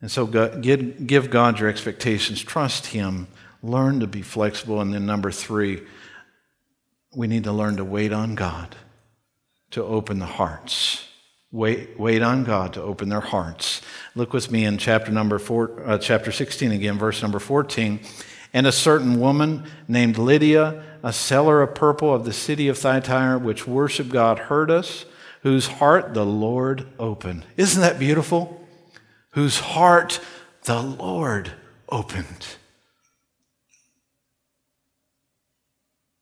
And 0.00 0.10
so 0.10 0.26
give 0.26 1.30
God 1.30 1.60
your 1.60 1.68
expectations, 1.68 2.42
trust 2.42 2.86
Him, 2.86 3.28
learn 3.62 4.00
to 4.00 4.06
be 4.06 4.22
flexible. 4.22 4.80
And 4.80 4.94
then, 4.94 5.04
number 5.04 5.30
three, 5.30 5.82
we 7.14 7.26
need 7.26 7.44
to 7.44 7.52
learn 7.52 7.76
to 7.76 7.84
wait 7.84 8.12
on 8.12 8.34
God 8.34 8.76
to 9.72 9.84
open 9.84 10.18
the 10.18 10.26
hearts. 10.26 11.06
Wait, 11.52 11.98
wait 11.98 12.22
on 12.22 12.44
God 12.44 12.72
to 12.74 12.82
open 12.82 13.08
their 13.08 13.20
hearts. 13.20 13.82
Look 14.14 14.32
with 14.32 14.50
me 14.50 14.64
in 14.64 14.78
chapter 14.78 15.10
number 15.10 15.38
four, 15.38 15.82
uh, 15.84 15.98
chapter 15.98 16.32
16 16.32 16.72
again, 16.72 16.96
verse 16.96 17.20
number 17.20 17.38
14. 17.38 18.00
And 18.52 18.66
a 18.66 18.72
certain 18.72 19.20
woman 19.20 19.64
named 19.86 20.16
Lydia, 20.16 20.82
a 21.02 21.12
seller 21.12 21.62
of 21.62 21.74
purple 21.74 22.14
of 22.14 22.24
the 22.24 22.32
city 22.32 22.68
of 22.68 22.78
Thyatira, 22.78 23.38
which 23.38 23.66
worshiped 23.66 24.10
God, 24.10 24.38
heard 24.38 24.70
us 24.70 25.04
whose 25.42 25.66
heart 25.66 26.14
the 26.14 26.26
Lord 26.26 26.86
opened. 26.98 27.44
Isn't 27.56 27.80
that 27.80 27.98
beautiful? 27.98 28.66
Whose 29.30 29.58
heart 29.58 30.20
the 30.64 30.80
Lord 30.82 31.52
opened. 31.88 32.46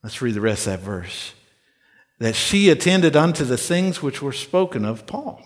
Let's 0.02 0.22
read 0.22 0.34
the 0.34 0.40
rest 0.40 0.66
of 0.66 0.72
that 0.74 0.80
verse. 0.80 1.34
That 2.20 2.34
she 2.34 2.70
attended 2.70 3.16
unto 3.16 3.44
the 3.44 3.56
things 3.56 4.02
which 4.02 4.22
were 4.22 4.32
spoken 4.32 4.84
of 4.84 5.06
Paul. 5.06 5.42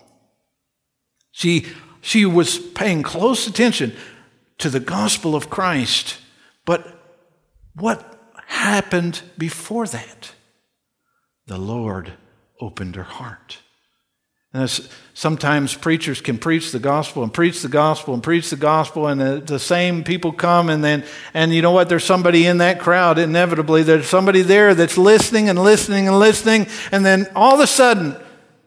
She, 1.31 1.67
she 2.01 2.25
was 2.25 2.59
paying 2.59 3.01
close 3.01 3.47
attention 3.47 3.93
to 4.59 4.69
the 4.69 4.79
gospel 4.79 5.35
of 5.35 5.49
Christ. 5.49 6.17
But 6.65 6.87
what 7.75 8.33
happened 8.47 9.21
before 9.37 9.87
that? 9.87 10.33
The 11.47 11.57
Lord 11.57 12.13
opened 12.61 12.95
her 12.95 13.03
heart. 13.03 13.62
And 14.53 14.69
sometimes 15.15 15.73
preachers 15.73 16.21
can 16.21 16.37
preach 16.37 16.71
the 16.71 16.79
gospel 16.79 17.23
and 17.23 17.33
preach 17.33 17.63
the 17.63 17.67
gospel 17.67 18.13
and 18.13 18.21
preach 18.21 18.51
the 18.51 18.55
gospel, 18.55 19.07
and 19.07 19.19
the, 19.19 19.41
the, 19.43 19.57
same 19.57 20.03
people 20.03 20.31
come, 20.31 20.69
and 20.69 20.83
then, 20.83 21.03
and 21.33 21.51
you 21.51 21.63
know 21.63 21.71
what? 21.71 21.89
There's 21.89 22.03
somebody 22.03 22.45
in 22.45 22.59
that 22.59 22.79
crowd, 22.79 23.17
inevitably. 23.17 23.81
There's 23.81 24.07
somebody 24.07 24.43
there 24.43 24.75
that's 24.75 24.95
listening 24.95 25.49
and 25.49 25.57
listening 25.57 26.07
and 26.07 26.19
listening, 26.19 26.67
and 26.91 27.03
then 27.03 27.27
all 27.35 27.55
of 27.55 27.61
a 27.61 27.67
sudden, 27.67 28.15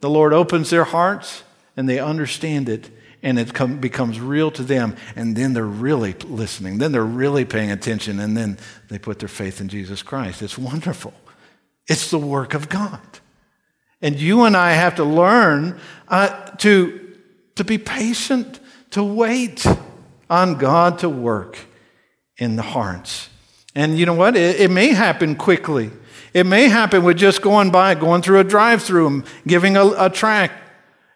the 0.01 0.11
Lord 0.11 0.33
opens 0.33 0.71
their 0.71 0.85
hearts 0.85 1.45
and 1.77 1.89
they 1.89 1.99
understand 1.99 2.69
it, 2.69 2.91
and 3.23 3.39
it 3.39 3.53
come, 3.53 3.79
becomes 3.79 4.19
real 4.19 4.51
to 4.53 4.63
them, 4.63 4.97
and 5.15 5.37
then 5.37 5.53
they're 5.53 5.65
really 5.65 6.15
listening. 6.25 6.79
Then 6.79 6.91
they're 6.91 7.05
really 7.05 7.45
paying 7.45 7.71
attention, 7.71 8.19
and 8.19 8.37
then 8.37 8.59
they 8.89 8.99
put 8.99 9.19
their 9.19 9.29
faith 9.29 9.61
in 9.61 9.69
Jesus 9.69 10.03
Christ. 10.03 10.43
It's 10.43 10.57
wonderful. 10.57 11.13
It's 11.87 12.11
the 12.11 12.19
work 12.19 12.55
of 12.55 12.69
God. 12.69 13.01
And 14.03 14.21
you 14.21 14.45
and 14.45 14.57
I 14.57 14.73
have 14.73 14.97
to 14.97 15.05
learn 15.05 15.79
uh, 16.09 16.29
to, 16.57 17.17
to 17.55 17.65
be 17.65 17.79
patient, 17.79 18.61
to 18.91 19.03
wait 19.03 19.67
on 20.29 20.57
God 20.57 20.99
to 21.01 21.09
work 21.09 21.59
in 22.37 22.57
the 22.57 22.63
hearts. 22.63 23.29
And 23.75 23.99
you 23.99 24.07
know 24.07 24.15
what? 24.15 24.37
It, 24.37 24.61
it 24.61 24.71
may 24.71 24.89
happen 24.89 25.37
quickly. 25.37 25.91
It 26.35 26.45
may 26.45 26.69
happen 26.69 27.03
with 27.05 27.17
just 27.17 27.41
going 27.41 27.71
by, 27.71 27.95
going 27.95 28.23
through 28.23 28.41
a 28.41 28.45
drive 28.45 28.83
through, 28.83 29.25
giving 29.47 29.77
a, 29.77 29.87
a 29.97 30.11
tract 30.11 30.66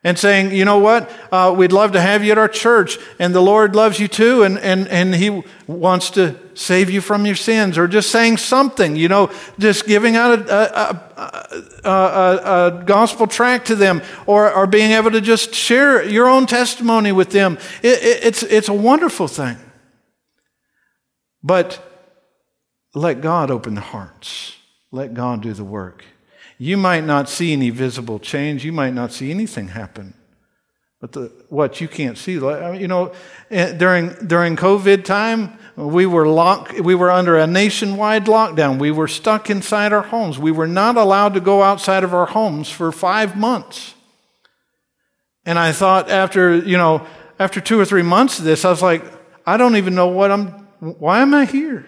and 0.03 0.19
saying, 0.19 0.53
you 0.53 0.65
know 0.65 0.79
what, 0.79 1.11
uh, 1.31 1.55
we'd 1.55 1.73
love 1.73 1.93
to 1.93 2.01
have 2.01 2.25
you 2.25 2.33
at 2.33 2.39
our 2.39 2.49
church, 2.49 2.97
and 3.19 3.35
the 3.35 3.41
Lord 3.43 3.77
loves 3.77 4.01
you 4.01 4.09
too, 4.09 4.43
and, 4.45 4.59
and, 4.59 4.89
and 4.89 5.15
He 5.15 5.43
wants 5.67 6.11
to 6.13 6.37
save 6.55 6.89
you 6.89 7.03
from 7.03 7.27
your 7.27 7.35
sins, 7.35 7.77
or 7.77 7.87
just 7.87 8.11
saying 8.11 8.39
something, 8.39 8.97
you 8.97 9.09
know, 9.09 9.31
just 9.59 9.87
giving 9.87 10.17
out 10.17 10.39
a, 10.39 10.81
a, 10.81 11.89
a, 11.89 12.81
a 12.81 12.85
gospel 12.85 13.27
tract 13.27 13.67
to 13.67 13.75
them, 13.75 14.01
or, 14.27 14.51
or 14.51 14.67
being 14.67 14.93
able 14.93 15.11
to 15.11 15.21
just 15.21 15.55
share 15.55 16.03
your 16.09 16.29
own 16.29 16.47
testimony 16.47 17.13
with 17.13 17.31
them. 17.31 17.59
It, 17.83 18.03
it, 18.03 18.25
it's, 18.25 18.43
it's 18.43 18.69
a 18.69 18.75
wonderful 18.75 19.29
thing. 19.29 19.59
But 21.43 21.83
let 22.95 23.21
God 23.21 23.51
open 23.51 23.75
the 23.75 23.81
hearts, 23.83 24.57
let 24.91 25.13
God 25.13 25.43
do 25.43 25.53
the 25.53 25.65
work. 25.65 26.05
You 26.63 26.77
might 26.77 27.05
not 27.05 27.31
see 27.31 27.55
any 27.55 27.71
visible 27.71 28.19
change. 28.19 28.67
You 28.67 28.73
might 28.73 28.93
not 28.93 29.13
see 29.13 29.31
anything 29.31 29.69
happen. 29.69 30.13
But 31.01 31.13
the, 31.13 31.33
what 31.49 31.81
you 31.81 31.89
can't 31.89 32.19
see, 32.19 32.33
you 32.33 32.87
know, 32.87 33.15
eh, 33.51 33.73
during, 33.73 34.11
during 34.27 34.57
COVID 34.57 35.03
time, 35.03 35.59
we 35.75 36.05
were 36.05 36.29
locked, 36.29 36.79
we 36.79 36.95
were 36.95 37.11
under 37.11 37.39
a 37.39 37.47
nationwide 37.47 38.27
lockdown. 38.27 38.79
We 38.79 38.91
were 38.91 39.09
stuck 39.09 39.49
inside 39.49 39.95
our 39.95 40.03
homes. 40.03 40.39
We 40.39 40.53
were 40.53 40.67
not 40.67 40.99
allowed 40.99 41.33
to 41.33 41.41
go 41.41 41.63
outside 41.63 42.05
of 42.05 42.13
our 42.13 42.27
homes 42.27 42.69
for 42.69 42.93
five 42.93 43.39
months. 43.39 43.95
And 45.47 45.59
I 45.59 45.73
thought 45.73 46.11
after, 46.11 46.59
you 46.59 46.77
know, 46.77 47.07
after 47.39 47.63
two 47.63 47.81
or 47.81 47.87
three 47.87 48.03
months 48.03 48.39
of 48.39 48.45
this, 48.45 48.67
I 48.67 48.71
was 48.71 48.83
like, 48.83 49.03
I 49.47 49.57
don't 49.57 49.77
even 49.77 49.95
know 49.95 50.09
what 50.09 50.31
I'm, 50.31 50.49
why 50.79 51.23
am 51.23 51.33
I 51.33 51.47
here? 51.47 51.87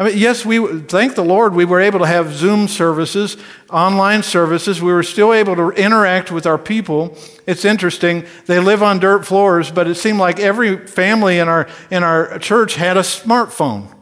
I 0.00 0.04
mean, 0.04 0.16
yes, 0.16 0.46
we 0.46 0.80
thank 0.84 1.14
the 1.14 1.22
Lord 1.22 1.52
we 1.52 1.66
were 1.66 1.78
able 1.78 1.98
to 1.98 2.06
have 2.06 2.32
Zoom 2.32 2.68
services, 2.68 3.36
online 3.68 4.22
services. 4.22 4.80
We 4.80 4.94
were 4.94 5.02
still 5.02 5.34
able 5.34 5.56
to 5.56 5.68
interact 5.72 6.32
with 6.32 6.46
our 6.46 6.56
people. 6.56 7.18
It's 7.46 7.66
interesting. 7.66 8.24
They 8.46 8.60
live 8.60 8.82
on 8.82 8.98
dirt 8.98 9.26
floors, 9.26 9.70
but 9.70 9.86
it 9.86 9.96
seemed 9.96 10.18
like 10.18 10.40
every 10.40 10.86
family 10.86 11.38
in 11.38 11.48
our 11.48 11.68
in 11.90 12.02
our 12.02 12.38
church 12.38 12.76
had 12.76 12.96
a 12.96 13.02
smartphone. 13.02 13.94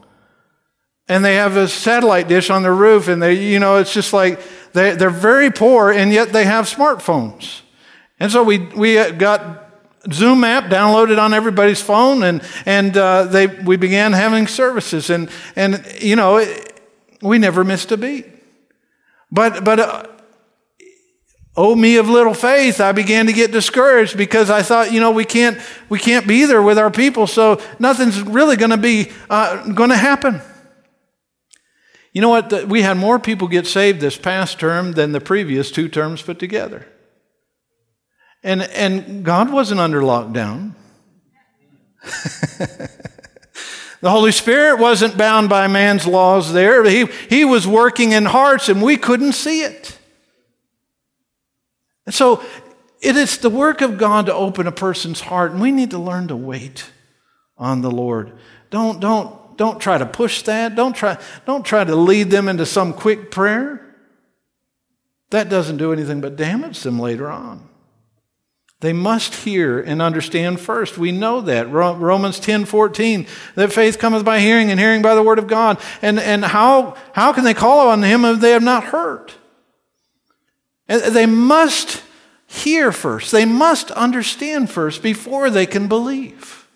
And 1.09 1.25
they 1.25 1.35
have 1.35 1.57
a 1.57 1.67
satellite 1.67 2.29
dish 2.29 2.49
on 2.49 2.63
their 2.63 2.73
roof, 2.73 3.09
and 3.09 3.21
they, 3.21 3.33
you 3.33 3.59
know, 3.59 3.75
it's 3.75 3.93
just 3.93 4.13
like 4.13 4.39
they, 4.71 4.95
they're 4.95 5.09
very 5.09 5.51
poor, 5.51 5.91
and 5.91 6.13
yet 6.13 6.31
they 6.31 6.45
have 6.45 6.63
smartphones. 6.63 7.59
And 8.21 8.31
so 8.31 8.41
we, 8.41 8.59
we 8.59 9.11
got 9.11 9.68
Zoom 10.11 10.43
app 10.43 10.65
downloaded 10.65 11.19
on 11.21 11.33
everybody's 11.33 11.81
phone, 11.81 12.23
and, 12.23 12.41
and 12.65 12.95
uh, 12.97 13.23
they, 13.23 13.47
we 13.47 13.77
began 13.77 14.13
having 14.13 14.47
services. 14.47 15.09
And, 15.09 15.29
and 15.55 15.85
you 15.99 16.15
know, 16.15 16.37
it, 16.37 16.81
we 17.21 17.37
never 17.37 17.63
missed 17.63 17.91
a 17.91 17.97
beat. 17.97 18.25
But, 19.31 19.63
but 19.63 19.79
uh, 19.79 20.03
oh, 21.55 21.75
me 21.75 21.97
of 21.97 22.09
little 22.09 22.33
faith, 22.33 22.79
I 22.79 22.93
began 22.93 23.27
to 23.27 23.33
get 23.33 23.51
discouraged 23.51 24.17
because 24.17 24.49
I 24.49 24.61
thought, 24.61 24.91
you 24.91 24.99
know, 24.99 25.11
we 25.11 25.25
can't, 25.25 25.59
we 25.89 25.99
can't 25.99 26.27
be 26.27 26.45
there 26.45 26.61
with 26.61 26.77
our 26.77 26.91
people, 26.91 27.27
so 27.27 27.61
nothing's 27.77 28.21
really 28.21 28.55
going 28.55 28.71
to 28.71 28.77
be 28.77 29.11
uh, 29.29 29.71
going 29.73 29.89
to 29.89 29.97
happen. 29.97 30.41
You 32.13 32.21
know 32.21 32.29
what? 32.29 32.67
We 32.67 32.81
had 32.81 32.97
more 32.97 33.19
people 33.19 33.47
get 33.47 33.67
saved 33.67 34.01
this 34.01 34.17
past 34.17 34.59
term 34.59 34.93
than 34.93 35.11
the 35.11 35.21
previous 35.21 35.69
two 35.71 35.87
terms 35.89 36.21
put 36.21 36.39
together. 36.39 36.87
And, 38.43 38.61
and 38.61 39.23
God 39.23 39.51
wasn't 39.51 39.81
under 39.81 40.01
lockdown. 40.01 40.73
the 44.01 44.09
Holy 44.09 44.31
Spirit 44.31 44.79
wasn't 44.79 45.17
bound 45.17 45.49
by 45.49 45.67
man's 45.67 46.07
laws 46.07 46.53
there. 46.53 46.83
He, 46.85 47.05
he 47.29 47.43
was 47.43 47.67
working 47.67 48.13
in 48.13 48.25
hearts 48.25 48.69
and 48.69 48.81
we 48.81 48.95
couldn't 48.97 49.33
see 49.33 49.63
it. 49.63 49.97
And 52.05 52.15
so 52.15 52.43
it 53.01 53.15
is 53.15 53.37
the 53.37 53.49
work 53.49 53.81
of 53.81 53.97
God 53.97 54.25
to 54.25 54.33
open 54.33 54.67
a 54.67 54.71
person's 54.71 55.21
heart, 55.21 55.51
and 55.51 55.61
we 55.61 55.71
need 55.71 55.91
to 55.91 55.99
learn 55.99 56.27
to 56.29 56.35
wait 56.35 56.89
on 57.57 57.81
the 57.81 57.91
Lord. 57.91 58.33
Don't, 58.71 58.99
don't, 58.99 59.57
don't 59.57 59.79
try 59.79 59.97
to 59.97 60.05
push 60.05 60.41
that. 60.43 60.75
Don't 60.75 60.95
try, 60.95 61.17
don't 61.45 61.65
try 61.65 61.83
to 61.83 61.95
lead 61.95 62.29
them 62.31 62.49
into 62.49 62.65
some 62.65 62.93
quick 62.93 63.31
prayer. 63.31 63.95
That 65.29 65.49
doesn't 65.49 65.77
do 65.77 65.93
anything 65.93 66.19
but 66.19 66.35
damage 66.35 66.81
them 66.81 66.99
later 66.99 67.29
on. 67.29 67.68
They 68.81 68.93
must 68.93 69.35
hear 69.35 69.81
and 69.81 70.01
understand 70.01 70.61
first. 70.61 70.97
We 70.97 71.11
know 71.11 71.41
that. 71.41 71.69
Romans 71.69 72.39
10 72.39 72.63
14, 72.63 73.27
that 73.55 73.73
faith 73.73 73.99
cometh 73.99 74.23
by 74.23 74.39
hearing, 74.39 74.71
and 74.71 74.79
hearing 74.79 75.01
by 75.01 75.15
the 75.15 75.23
word 75.23 75.37
of 75.37 75.47
God. 75.47 75.81
And, 76.01 76.17
and 76.17 76.45
how, 76.45 76.95
how 77.13 77.33
can 77.33 77.43
they 77.43 77.53
call 77.53 77.89
on 77.89 78.03
him 78.03 78.23
if 78.23 78.39
they 78.39 78.51
have 78.51 78.63
not 78.63 78.85
heard? 78.85 79.33
They 80.87 81.25
must 81.25 82.03
hear 82.47 82.91
first, 82.91 83.31
they 83.31 83.45
must 83.45 83.91
understand 83.91 84.71
first 84.71 85.03
before 85.03 85.49
they 85.49 85.65
can 85.65 85.87
believe. 85.87 86.67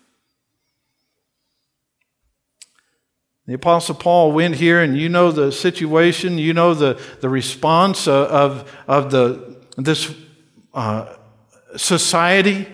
The 3.46 3.54
Apostle 3.54 3.94
Paul 3.94 4.32
went 4.32 4.54
here, 4.54 4.80
and 4.80 4.96
you 4.96 5.08
know 5.08 5.30
the 5.30 5.52
situation, 5.52 6.38
you 6.38 6.54
know 6.54 6.72
the, 6.74 7.00
the 7.20 7.28
response 7.28 8.06
of, 8.08 8.70
of 8.86 9.10
the, 9.10 9.58
this. 9.76 10.14
Uh, 10.72 11.14
society 11.76 12.66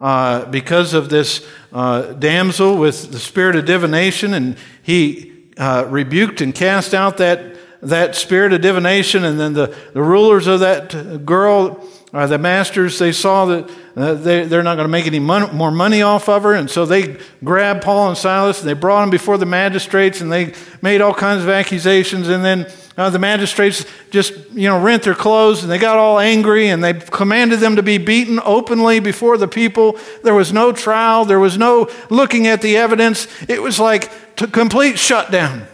uh, 0.00 0.44
because 0.46 0.92
of 0.94 1.08
this 1.08 1.46
uh, 1.72 2.12
damsel 2.12 2.76
with 2.76 3.12
the 3.12 3.18
spirit 3.18 3.56
of 3.56 3.64
divination, 3.64 4.34
and 4.34 4.56
he 4.82 5.32
uh, 5.56 5.86
rebuked 5.88 6.40
and 6.40 6.54
cast 6.54 6.94
out 6.94 7.16
that, 7.16 7.56
that 7.82 8.14
spirit 8.14 8.52
of 8.52 8.60
divination. 8.60 9.24
And 9.24 9.40
then 9.40 9.54
the, 9.54 9.74
the 9.94 10.02
rulers 10.02 10.46
of 10.46 10.60
that 10.60 11.24
girl, 11.24 11.86
uh, 12.12 12.26
the 12.26 12.38
masters, 12.38 12.98
they 12.98 13.12
saw 13.12 13.46
that 13.46 13.70
uh, 13.96 14.14
they, 14.14 14.44
they're 14.44 14.62
not 14.62 14.74
going 14.74 14.84
to 14.84 14.92
make 14.92 15.06
any 15.06 15.18
mon- 15.18 15.54
more 15.56 15.70
money 15.70 16.02
off 16.02 16.28
of 16.28 16.42
her. 16.42 16.52
And 16.52 16.70
so 16.70 16.84
they 16.84 17.16
grabbed 17.42 17.82
Paul 17.82 18.08
and 18.08 18.18
Silas 18.18 18.60
and 18.60 18.68
they 18.68 18.74
brought 18.74 19.00
them 19.00 19.10
before 19.10 19.38
the 19.38 19.46
magistrates 19.46 20.20
and 20.20 20.30
they 20.30 20.52
made 20.82 21.00
all 21.00 21.14
kinds 21.14 21.42
of 21.42 21.48
accusations. 21.48 22.28
And 22.28 22.44
then 22.44 22.70
uh, 22.96 23.10
the 23.10 23.18
magistrates 23.18 23.84
just, 24.10 24.32
you 24.52 24.68
know, 24.68 24.80
rent 24.80 25.02
their 25.02 25.14
clothes 25.14 25.62
and 25.62 25.70
they 25.70 25.78
got 25.78 25.98
all 25.98 26.18
angry 26.18 26.68
and 26.68 26.82
they 26.82 26.94
commanded 26.94 27.60
them 27.60 27.76
to 27.76 27.82
be 27.82 27.98
beaten 27.98 28.40
openly 28.42 29.00
before 29.00 29.36
the 29.36 29.48
people. 29.48 29.98
There 30.22 30.34
was 30.34 30.52
no 30.52 30.72
trial, 30.72 31.26
there 31.26 31.38
was 31.38 31.58
no 31.58 31.90
looking 32.08 32.46
at 32.46 32.62
the 32.62 32.76
evidence. 32.78 33.28
It 33.48 33.62
was 33.62 33.78
like 33.78 34.10
a 34.40 34.46
complete 34.46 34.98
shutdown. 34.98 35.66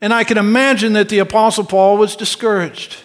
And 0.00 0.12
I 0.12 0.24
can 0.24 0.36
imagine 0.36 0.92
that 0.92 1.08
the 1.08 1.18
Apostle 1.20 1.64
Paul 1.64 1.96
was 1.96 2.14
discouraged. 2.14 2.98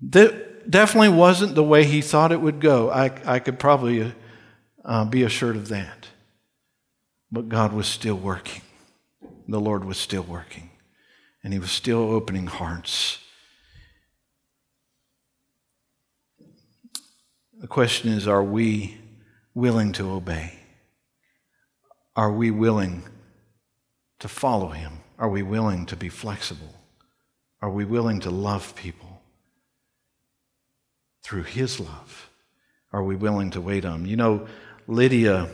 That 0.00 0.68
definitely 0.68 1.10
wasn't 1.10 1.54
the 1.54 1.62
way 1.62 1.84
he 1.84 2.00
thought 2.00 2.32
it 2.32 2.40
would 2.40 2.58
go. 2.58 2.90
I, 2.90 3.12
I 3.24 3.38
could 3.38 3.58
probably 3.58 4.12
uh, 4.84 5.04
be 5.04 5.22
assured 5.22 5.56
of 5.56 5.68
that. 5.68 6.08
But 7.30 7.48
God 7.48 7.72
was 7.72 7.86
still 7.86 8.16
working 8.16 8.62
the 9.48 9.60
Lord 9.60 9.84
was 9.84 9.98
still 9.98 10.22
working 10.22 10.70
and 11.42 11.52
He 11.52 11.58
was 11.58 11.72
still 11.72 12.10
opening 12.10 12.46
hearts. 12.46 13.18
The 17.60 17.68
question 17.68 18.12
is 18.12 18.26
are 18.26 18.42
we 18.42 18.98
willing 19.54 19.92
to 19.92 20.10
obey? 20.10 20.58
are 22.16 22.32
we 22.32 22.50
willing 22.50 23.02
to 24.18 24.28
follow 24.28 24.68
him? 24.68 25.00
Are 25.18 25.28
we 25.28 25.42
willing 25.42 25.86
to 25.86 25.96
be 25.96 26.08
flexible? 26.08 26.74
Are 27.60 27.70
we 27.70 27.84
willing 27.84 28.20
to 28.20 28.30
love 28.30 28.74
people 28.74 29.22
through 31.22 31.44
his 31.44 31.80
love? 31.80 32.30
Are 32.92 33.02
we 33.02 33.16
willing 33.16 33.50
to 33.52 33.60
wait 33.60 33.84
on 33.84 34.00
him? 34.00 34.06
You 34.06 34.16
know, 34.16 34.46
Lydia 34.86 35.48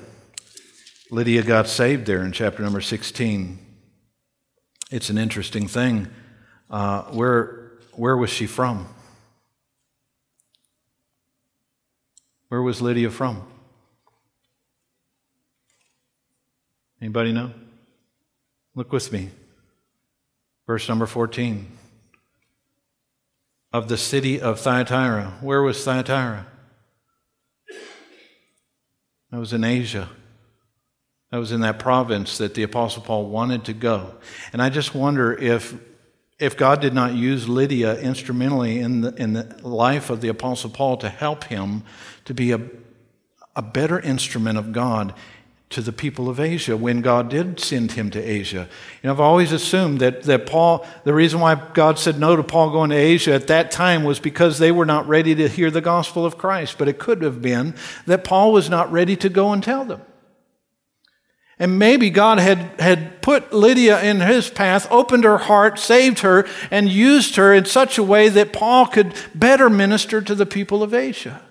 Lydia 1.10 1.42
got 1.42 1.68
saved 1.68 2.04
there 2.04 2.22
in 2.22 2.32
chapter 2.32 2.62
number 2.62 2.82
16. 2.82 3.58
It's 4.90 5.10
an 5.10 5.18
interesting 5.18 5.68
thing. 5.68 6.08
Uh, 6.70 7.02
where, 7.04 7.72
where 7.92 8.16
was 8.16 8.30
she 8.30 8.46
from? 8.46 8.86
Where 12.48 12.62
was 12.62 12.80
Lydia 12.80 13.10
from? 13.10 13.46
Anybody 17.00 17.32
know? 17.32 17.52
Look 18.74 18.92
with 18.92 19.12
me. 19.12 19.30
Verse 20.66 20.88
number 20.88 21.06
14. 21.06 21.70
Of 23.72 23.88
the 23.88 23.98
city 23.98 24.40
of 24.40 24.58
Thyatira. 24.58 25.36
Where 25.42 25.62
was 25.62 25.84
Thyatira? 25.84 26.46
That 29.30 29.38
was 29.38 29.52
in 29.52 29.64
Asia. 29.64 30.08
That 31.30 31.38
was 31.38 31.52
in 31.52 31.60
that 31.60 31.78
province 31.78 32.38
that 32.38 32.54
the 32.54 32.62
Apostle 32.62 33.02
Paul 33.02 33.26
wanted 33.26 33.64
to 33.64 33.74
go. 33.74 34.14
And 34.52 34.62
I 34.62 34.70
just 34.70 34.94
wonder 34.94 35.34
if, 35.34 35.74
if 36.38 36.56
God 36.56 36.80
did 36.80 36.94
not 36.94 37.14
use 37.14 37.48
Lydia 37.48 37.98
instrumentally 38.00 38.78
in 38.78 39.02
the, 39.02 39.14
in 39.14 39.34
the 39.34 39.58
life 39.62 40.08
of 40.08 40.22
the 40.22 40.28
Apostle 40.28 40.70
Paul 40.70 40.96
to 40.98 41.08
help 41.10 41.44
him 41.44 41.82
to 42.24 42.32
be 42.32 42.52
a, 42.52 42.60
a 43.54 43.60
better 43.60 44.00
instrument 44.00 44.56
of 44.56 44.72
God 44.72 45.12
to 45.70 45.82
the 45.82 45.92
people 45.92 46.30
of 46.30 46.40
Asia 46.40 46.74
when 46.78 47.02
God 47.02 47.28
did 47.28 47.60
send 47.60 47.92
him 47.92 48.10
to 48.12 48.18
Asia. 48.18 48.66
You 49.02 49.06
know, 49.06 49.12
I've 49.12 49.20
always 49.20 49.52
assumed 49.52 50.00
that, 50.00 50.22
that 50.22 50.46
Paul, 50.46 50.86
the 51.04 51.12
reason 51.12 51.40
why 51.40 51.56
God 51.74 51.98
said 51.98 52.18
no 52.18 52.36
to 52.36 52.42
Paul 52.42 52.70
going 52.70 52.88
to 52.88 52.96
Asia 52.96 53.34
at 53.34 53.48
that 53.48 53.70
time 53.70 54.02
was 54.02 54.18
because 54.18 54.58
they 54.58 54.72
were 54.72 54.86
not 54.86 55.06
ready 55.06 55.34
to 55.34 55.46
hear 55.46 55.70
the 55.70 55.82
gospel 55.82 56.24
of 56.24 56.38
Christ. 56.38 56.78
But 56.78 56.88
it 56.88 56.98
could 56.98 57.20
have 57.20 57.42
been 57.42 57.74
that 58.06 58.24
Paul 58.24 58.52
was 58.52 58.70
not 58.70 58.90
ready 58.90 59.14
to 59.16 59.28
go 59.28 59.52
and 59.52 59.62
tell 59.62 59.84
them. 59.84 60.00
And 61.58 61.78
maybe 61.78 62.10
God 62.10 62.38
had, 62.38 62.58
had 62.78 63.20
put 63.20 63.52
Lydia 63.52 64.00
in 64.02 64.20
his 64.20 64.48
path, 64.48 64.86
opened 64.90 65.24
her 65.24 65.38
heart, 65.38 65.78
saved 65.78 66.20
her, 66.20 66.46
and 66.70 66.88
used 66.88 67.34
her 67.36 67.52
in 67.52 67.64
such 67.64 67.98
a 67.98 68.02
way 68.02 68.28
that 68.28 68.52
Paul 68.52 68.86
could 68.86 69.14
better 69.34 69.68
minister 69.68 70.20
to 70.22 70.34
the 70.34 70.46
people 70.46 70.82
of 70.82 70.94
Asia. 70.94 71.42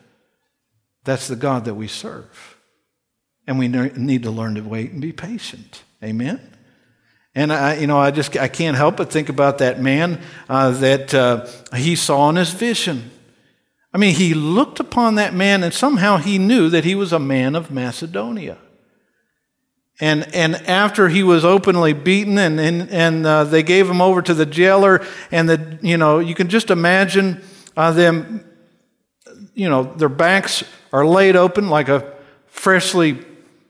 That's 1.04 1.28
the 1.28 1.36
God 1.36 1.66
that 1.66 1.74
we 1.74 1.88
serve. 1.88 2.58
And 3.46 3.60
we 3.60 3.68
need 3.68 4.24
to 4.24 4.32
learn 4.32 4.56
to 4.56 4.62
wait 4.62 4.92
and 4.92 5.02
be 5.02 5.12
patient. 5.12 5.84
Amen? 6.04 6.40
And 7.36 7.54
I, 7.54 7.76
you 7.76 7.88
know, 7.88 8.00
I 8.00 8.12
just 8.12 8.36
I 8.36 8.48
can't 8.48 8.76
help 8.76 8.98
but 8.98 9.12
think 9.12 9.30
about 9.30 9.60
that 9.60 9.80
man 9.80 10.20
uh, 10.50 10.72
that 10.72 11.14
uh, 11.14 11.46
he 11.76 11.96
saw 11.96 12.30
in 12.30 12.36
his 12.36 12.50
vision. 12.50 13.12
I 13.94 13.98
mean, 14.00 14.16
he 14.16 14.34
looked 14.34 14.80
upon 14.80 15.16
that 15.16 15.34
man, 15.34 15.64
and 15.64 15.74
somehow 15.74 16.18
he 16.18 16.38
knew 16.40 16.70
that 16.70 16.84
he 16.84 16.96
was 16.96 17.14
a 17.14 17.20
man 17.20 17.56
of 17.56 17.72
Macedonia. 17.72 18.58
And, 20.00 20.34
and 20.36 20.56
after 20.68 21.10
he 21.10 21.24
was 21.24 21.44
openly 21.44 21.94
beaten 21.94 22.38
and, 22.38 22.60
and, 22.60 22.90
and 22.92 23.26
uh, 23.26 23.44
they 23.46 23.64
gave 23.64 23.90
him 23.90 24.00
over 24.00 24.22
to 24.22 24.34
the 24.34 24.46
jailer, 24.46 25.04
and 25.32 25.50
the, 25.50 25.80
you 25.82 25.98
know, 25.98 26.20
you 26.20 26.36
can 26.36 26.50
just 26.50 26.70
imagine 26.70 27.42
uh, 27.76 27.92
them, 27.92 28.46
you 29.56 29.68
know, 29.70 29.84
their 29.84 30.10
backs 30.10 30.64
are 30.94 31.06
laid 31.06 31.36
open 31.36 31.70
like 31.70 31.90
a 31.90 32.14
freshly 32.46 33.18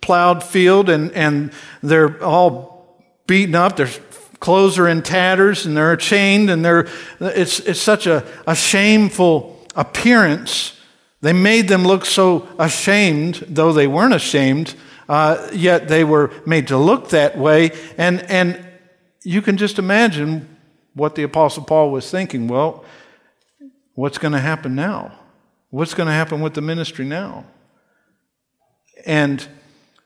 plowed 0.01 0.43
field 0.43 0.89
and, 0.89 1.11
and 1.13 1.51
they're 1.81 2.21
all 2.23 3.05
beaten 3.25 3.55
up. 3.55 3.77
Their 3.77 3.89
clothes 4.39 4.77
are 4.77 4.87
in 4.87 5.03
tatters 5.03 5.65
and 5.65 5.77
they're 5.77 5.95
chained 5.95 6.49
and 6.49 6.63
they're, 6.63 6.87
it's, 7.21 7.59
it's 7.61 7.81
such 7.81 8.05
a, 8.05 8.25
a 8.45 8.55
shameful 8.55 9.65
appearance. 9.75 10.77
They 11.21 11.33
made 11.33 11.67
them 11.67 11.83
look 11.83 12.05
so 12.05 12.47
ashamed, 12.59 13.45
though 13.47 13.73
they 13.73 13.87
weren't 13.87 14.13
ashamed, 14.13 14.75
uh, 15.10 15.50
yet 15.54 15.88
they 15.88 16.04
were 16.04 16.32
made 16.46 16.67
to 16.67 16.78
look 16.78 17.10
that 17.10 17.38
way. 17.38 17.72
And, 17.98 18.22
and 18.30 18.65
you 19.24 19.41
can 19.41 19.58
just 19.58 19.80
imagine 19.80 20.58
what 20.93 21.15
the 21.15 21.24
Apostle 21.24 21.63
Paul 21.63 21.91
was 21.91 22.10
thinking. 22.10 22.48
Well, 22.48 22.84
what's 23.93 24.17
going 24.17 24.34
to 24.34 24.39
happen 24.39 24.76
now? 24.76 25.17
What's 25.70 25.93
going 25.93 26.08
to 26.08 26.13
happen 26.13 26.41
with 26.41 26.54
the 26.54 26.62
ministry 26.62 27.06
now? 27.06 27.46
And 29.06 29.46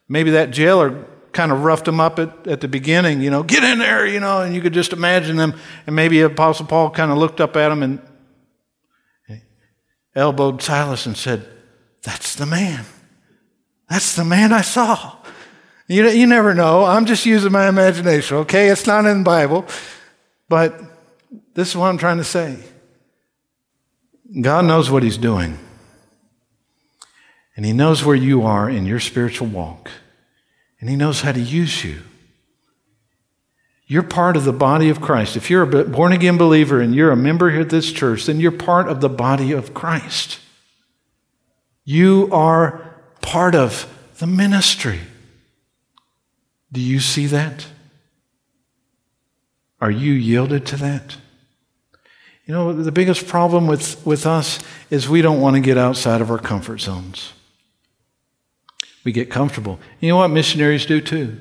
maybe 0.07 0.31
that 0.31 0.51
jailer 0.51 1.05
kind 1.31 1.51
of 1.51 1.63
roughed 1.63 1.85
them 1.85 1.99
up 1.99 2.19
at, 2.19 2.47
at 2.47 2.61
the 2.61 2.67
beginning, 2.67 3.21
you 3.21 3.29
know, 3.29 3.41
get 3.43 3.63
in 3.63 3.79
there, 3.79 4.05
you 4.05 4.19
know, 4.19 4.41
and 4.41 4.53
you 4.53 4.61
could 4.61 4.73
just 4.73 4.91
imagine 4.91 5.37
them. 5.37 5.57
And 5.87 5.95
maybe 5.95 6.19
Apostle 6.21 6.65
Paul 6.65 6.89
kind 6.89 7.11
of 7.11 7.17
looked 7.17 7.39
up 7.39 7.55
at 7.55 7.71
him 7.71 7.83
and 7.83 8.01
elbowed 10.15 10.61
Silas 10.61 11.05
and 11.05 11.15
said, 11.15 11.47
That's 12.03 12.35
the 12.35 12.45
man. 12.45 12.85
That's 13.91 14.15
the 14.15 14.23
man 14.23 14.53
I 14.53 14.61
saw. 14.61 15.17
You, 15.85 16.07
you 16.07 16.25
never 16.25 16.53
know. 16.53 16.85
I'm 16.85 17.05
just 17.05 17.25
using 17.25 17.51
my 17.51 17.67
imagination, 17.67 18.37
okay? 18.37 18.69
It's 18.69 18.87
not 18.87 19.05
in 19.05 19.17
the 19.17 19.23
Bible. 19.25 19.65
But 20.47 20.79
this 21.55 21.71
is 21.71 21.75
what 21.75 21.87
I'm 21.87 21.97
trying 21.97 22.15
to 22.15 22.23
say. 22.23 22.57
God 24.39 24.63
knows 24.63 24.89
what 24.89 25.03
He's 25.03 25.17
doing. 25.17 25.57
And 27.57 27.65
He 27.65 27.73
knows 27.73 28.05
where 28.05 28.15
you 28.15 28.43
are 28.43 28.69
in 28.69 28.85
your 28.85 29.01
spiritual 29.01 29.47
walk 29.47 29.91
and 30.79 30.89
He 30.89 30.95
knows 30.95 31.19
how 31.19 31.33
to 31.33 31.41
use 31.41 31.83
you. 31.83 31.99
You're 33.87 34.03
part 34.03 34.37
of 34.37 34.45
the 34.45 34.53
body 34.53 34.87
of 34.87 35.01
Christ. 35.01 35.35
If 35.35 35.49
you're 35.49 35.63
a 35.63 35.83
born 35.83 36.13
again 36.13 36.37
believer 36.37 36.79
and 36.79 36.95
you're 36.95 37.11
a 37.11 37.17
member 37.17 37.51
here 37.51 37.59
at 37.59 37.69
this 37.69 37.91
church, 37.91 38.25
then 38.25 38.39
you're 38.39 38.53
part 38.53 38.87
of 38.87 39.01
the 39.01 39.09
body 39.09 39.51
of 39.51 39.73
Christ. 39.73 40.39
You 41.83 42.29
are 42.31 42.90
part 43.21 43.55
of 43.55 43.87
the 44.19 44.27
ministry. 44.27 44.99
Do 46.71 46.79
you 46.81 46.99
see 46.99 47.27
that? 47.27 47.67
Are 49.79 49.91
you 49.91 50.13
yielded 50.13 50.65
to 50.67 50.77
that? 50.77 51.17
You 52.45 52.53
know, 52.53 52.73
the 52.73 52.91
biggest 52.91 53.27
problem 53.27 53.67
with, 53.67 54.05
with 54.05 54.25
us 54.25 54.59
is 54.89 55.07
we 55.07 55.21
don't 55.21 55.41
want 55.41 55.55
to 55.55 55.61
get 55.61 55.77
outside 55.77 56.21
of 56.21 56.29
our 56.29 56.37
comfort 56.37 56.79
zones. 56.79 57.33
We 59.03 59.11
get 59.11 59.29
comfortable. 59.29 59.79
You 59.99 60.09
know 60.09 60.17
what 60.17 60.29
missionaries 60.29 60.85
do 60.85 61.01
too? 61.01 61.37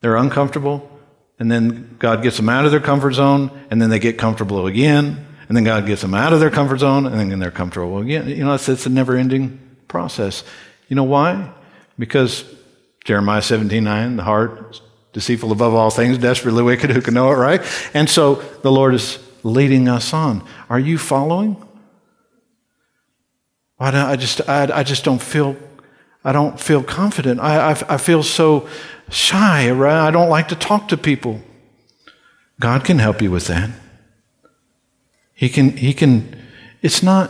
They're 0.00 0.16
uncomfortable, 0.16 0.90
and 1.38 1.50
then 1.50 1.96
God 1.98 2.22
gets 2.22 2.36
them 2.36 2.48
out 2.48 2.64
of 2.64 2.72
their 2.72 2.80
comfort 2.80 3.12
zone, 3.12 3.50
and 3.70 3.80
then 3.80 3.90
they 3.90 4.00
get 4.00 4.18
comfortable 4.18 4.66
again, 4.66 5.26
and 5.48 5.56
then 5.56 5.62
God 5.62 5.86
gets 5.86 6.02
them 6.02 6.14
out 6.14 6.32
of 6.32 6.40
their 6.40 6.50
comfort 6.50 6.78
zone, 6.78 7.06
and 7.06 7.30
then 7.30 7.38
they're 7.38 7.52
comfortable 7.52 7.98
again. 7.98 8.28
You 8.28 8.44
know, 8.44 8.54
it's, 8.54 8.68
it's 8.68 8.86
a 8.86 8.90
never 8.90 9.16
ending 9.16 9.60
process. 9.92 10.42
You 10.88 10.96
know 10.96 11.04
why? 11.04 11.52
Because 11.98 12.44
Jeremiah 13.04 13.42
17 13.42 13.84
9, 13.84 14.16
the 14.16 14.24
heart 14.24 14.80
deceitful 15.12 15.52
above 15.52 15.74
all 15.74 15.90
things, 15.90 16.18
desperately 16.18 16.62
wicked, 16.62 16.90
who 16.90 17.02
can 17.02 17.14
know 17.14 17.30
it, 17.30 17.36
right? 17.36 17.60
And 17.94 18.08
so 18.08 18.36
the 18.62 18.72
Lord 18.72 18.94
is 18.94 19.18
leading 19.42 19.86
us 19.88 20.12
on. 20.12 20.42
Are 20.70 20.80
you 20.80 20.98
following? 20.98 21.62
I 23.78 24.16
just, 24.16 24.48
I, 24.48 24.78
I 24.78 24.82
just 24.84 25.04
don't 25.04 25.20
feel 25.20 25.56
I 26.24 26.30
don't 26.32 26.58
feel 26.58 26.84
confident. 26.84 27.40
I, 27.40 27.72
I, 27.72 27.94
I 27.94 27.96
feel 27.96 28.22
so 28.22 28.68
shy. 29.10 29.70
Right? 29.70 30.06
I 30.06 30.10
don't 30.12 30.28
like 30.28 30.48
to 30.48 30.54
talk 30.54 30.88
to 30.88 30.96
people. 30.96 31.40
God 32.60 32.84
can 32.84 33.00
help 33.00 33.20
you 33.20 33.30
with 33.30 33.48
that. 33.48 33.70
He 35.34 35.48
can, 35.48 35.76
he 35.76 35.92
can, 35.92 36.40
it's 36.80 37.02
not, 37.02 37.28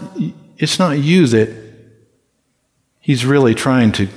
it's 0.59 0.79
not 0.79 0.99
you 0.99 1.27
that 1.29 1.49
he's 3.03 3.27
really 3.27 3.55
trying 3.55 3.93
to, 3.93 4.09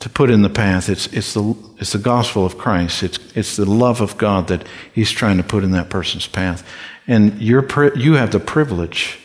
to 0.00 0.10
put 0.10 0.28
in 0.28 0.42
the 0.42 0.50
path. 0.50 0.90
It's, 0.90 1.06
it's, 1.06 1.32
the, 1.32 1.56
it's 1.78 1.92
the 1.92 1.98
gospel 1.98 2.44
of 2.44 2.58
Christ. 2.58 3.02
It's, 3.02 3.18
it's 3.34 3.56
the 3.56 3.64
love 3.64 4.02
of 4.02 4.18
God 4.18 4.48
that 4.48 4.66
he's 4.92 5.10
trying 5.10 5.38
to 5.38 5.42
put 5.42 5.64
in 5.64 5.70
that 5.70 5.88
person's 5.88 6.26
path. 6.26 6.68
And 7.06 7.40
you're, 7.40 7.64
you 7.96 8.14
have 8.14 8.32
the 8.32 8.40
privilege, 8.40 9.18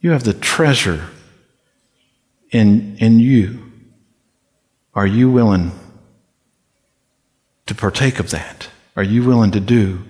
you 0.00 0.12
have 0.12 0.22
the 0.22 0.34
treasure 0.34 1.08
in, 2.52 2.96
in 2.98 3.18
you. 3.18 3.72
Are 4.94 5.06
you 5.06 5.28
willing 5.28 5.72
to 7.66 7.74
partake 7.74 8.20
of 8.20 8.30
that? 8.30 8.68
Are 8.94 9.02
you 9.02 9.24
willing 9.24 9.50
to 9.52 9.60
do 9.60 10.04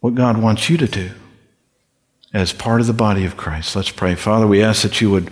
what 0.00 0.14
God 0.14 0.40
wants 0.40 0.70
you 0.70 0.78
to 0.78 0.86
do 0.86 1.10
as 2.32 2.52
part 2.52 2.80
of 2.80 2.86
the 2.86 2.94
body 2.94 3.26
of 3.26 3.36
Christ? 3.36 3.76
Let's 3.76 3.90
pray. 3.90 4.14
Father, 4.14 4.46
we 4.46 4.62
ask 4.62 4.82
that 4.82 5.00
you 5.02 5.10
would 5.10 5.30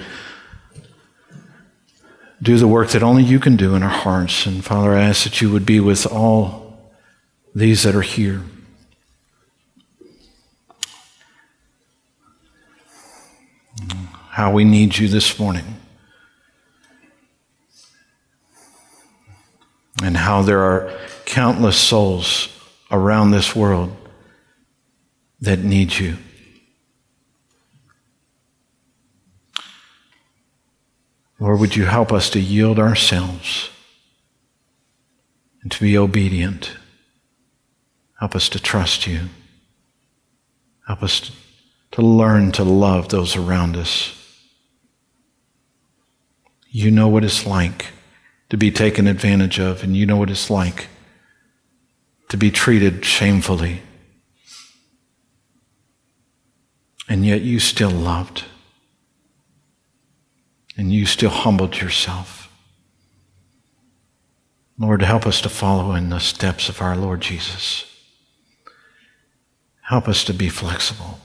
do 2.43 2.59
the 2.59 2.69
work 2.69 2.91
that 2.91 3.03
only 3.03 3.23
you 3.23 3.41
can 3.41 3.57
do 3.57 3.75
in 3.75 3.83
our 3.83 3.89
hearts. 3.89 4.47
And 4.47 4.65
Father, 4.65 4.93
I 4.95 5.03
ask 5.03 5.25
that 5.25 5.41
you 5.41 5.51
would 5.53 5.67
be 5.67 5.81
with 5.81 6.07
all 6.07 6.79
these 7.55 7.83
that 7.85 7.95
are 7.95 8.03
here. 8.03 8.43
How 14.31 14.53
we 14.53 14.65
need 14.65 14.99
you 14.99 15.09
this 15.09 15.39
morning. 15.39 15.77
and 20.03 20.17
how 20.17 20.43
there 20.43 20.61
are 20.61 20.93
countless 21.25 21.77
souls 21.77 22.49
around 22.91 23.31
this 23.31 23.57
world 23.57 23.95
that 25.41 25.59
need 25.61 25.97
you. 25.97 26.17
Lord, 31.39 31.61
would 31.61 31.77
you 31.77 31.85
help 31.85 32.13
us 32.13 32.31
to 32.31 32.41
yield 32.41 32.79
ourselves 32.79 33.71
and 35.63 35.71
to 35.71 35.81
be 35.81 35.97
obedient? 35.99 36.73
Help 38.19 38.35
us 38.35 38.49
to 38.49 38.61
trust 38.61 39.07
you. 39.07 39.29
Help 40.87 41.03
us 41.03 41.31
to 41.93 42.03
learn 42.03 42.53
to 42.53 42.65
love 42.65 43.09
those 43.09 43.37
around 43.37 43.77
us. 43.77 44.13
You 46.69 46.91
know 46.91 47.09
what 47.09 47.25
it's 47.25 47.47
like 47.47 47.87
to 48.49 48.57
be 48.57 48.71
taken 48.71 49.07
advantage 49.07 49.59
of, 49.59 49.83
and 49.83 49.97
you 49.97 50.07
know 50.07 50.17
what 50.17 50.31
it's 50.31 50.51
like 50.51 50.89
to 52.29 52.37
be 52.37 52.51
treated 52.51 53.05
shamefully. 53.05 53.83
And 57.09 57.25
yet 57.25 57.43
you 57.43 57.61
still 57.61 57.91
loved. 57.91 58.45
And 60.77 60.93
you 60.93 61.07
still 61.07 61.31
humbled 61.31 61.81
yourself. 61.81 62.53
Lord, 64.79 65.03
help 65.03 65.27
us 65.27 65.41
to 65.41 65.49
follow 65.49 65.95
in 65.95 66.11
the 66.11 66.19
steps 66.19 66.69
of 66.69 66.83
our 66.83 66.97
Lord 66.97 67.23
Jesus. 67.23 67.87
Help 69.83 70.07
us 70.09 70.25
to 70.25 70.35
be 70.35 70.49
flexible, 70.49 71.19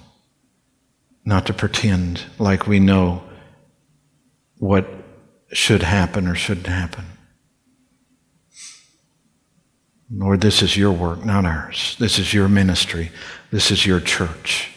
not 1.26 1.46
to 1.48 1.54
pretend 1.54 2.24
like 2.40 2.68
we 2.68 2.80
know 2.80 3.24
what 4.58 4.88
should 5.52 5.84
happen 5.84 6.28
or 6.28 6.36
shouldn't 6.36 6.68
happen. 6.68 7.06
Lord, 10.14 10.42
this 10.42 10.62
is 10.62 10.78
your 10.78 10.92
work, 10.92 11.26
not 11.26 11.46
ours. 11.46 11.96
This 12.00 12.20
is 12.20 12.34
your 12.34 12.48
ministry. 12.48 13.12
This 13.50 13.72
is 13.72 13.86
your 13.86 14.00
church. 14.00 14.70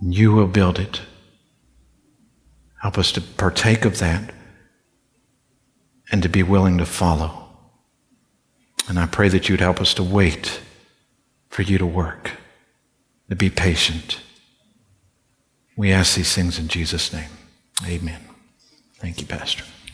You 0.00 0.32
will 0.32 0.46
build 0.46 0.78
it. 0.78 1.02
Help 2.80 2.98
us 2.98 3.12
to 3.12 3.20
partake 3.20 3.84
of 3.84 3.98
that 3.98 4.34
and 6.10 6.22
to 6.22 6.28
be 6.28 6.42
willing 6.42 6.78
to 6.78 6.86
follow. 6.86 7.48
And 8.88 8.98
I 8.98 9.06
pray 9.06 9.28
that 9.28 9.48
you'd 9.48 9.60
help 9.60 9.80
us 9.80 9.94
to 9.94 10.02
wait 10.02 10.60
for 11.48 11.62
you 11.62 11.78
to 11.78 11.86
work, 11.86 12.32
to 13.28 13.36
be 13.36 13.50
patient. 13.50 14.20
We 15.76 15.92
ask 15.92 16.16
these 16.16 16.34
things 16.34 16.58
in 16.58 16.68
Jesus' 16.68 17.12
name. 17.12 17.30
Amen. 17.86 18.20
Thank 18.98 19.20
you, 19.20 19.26
Pastor. 19.26 19.64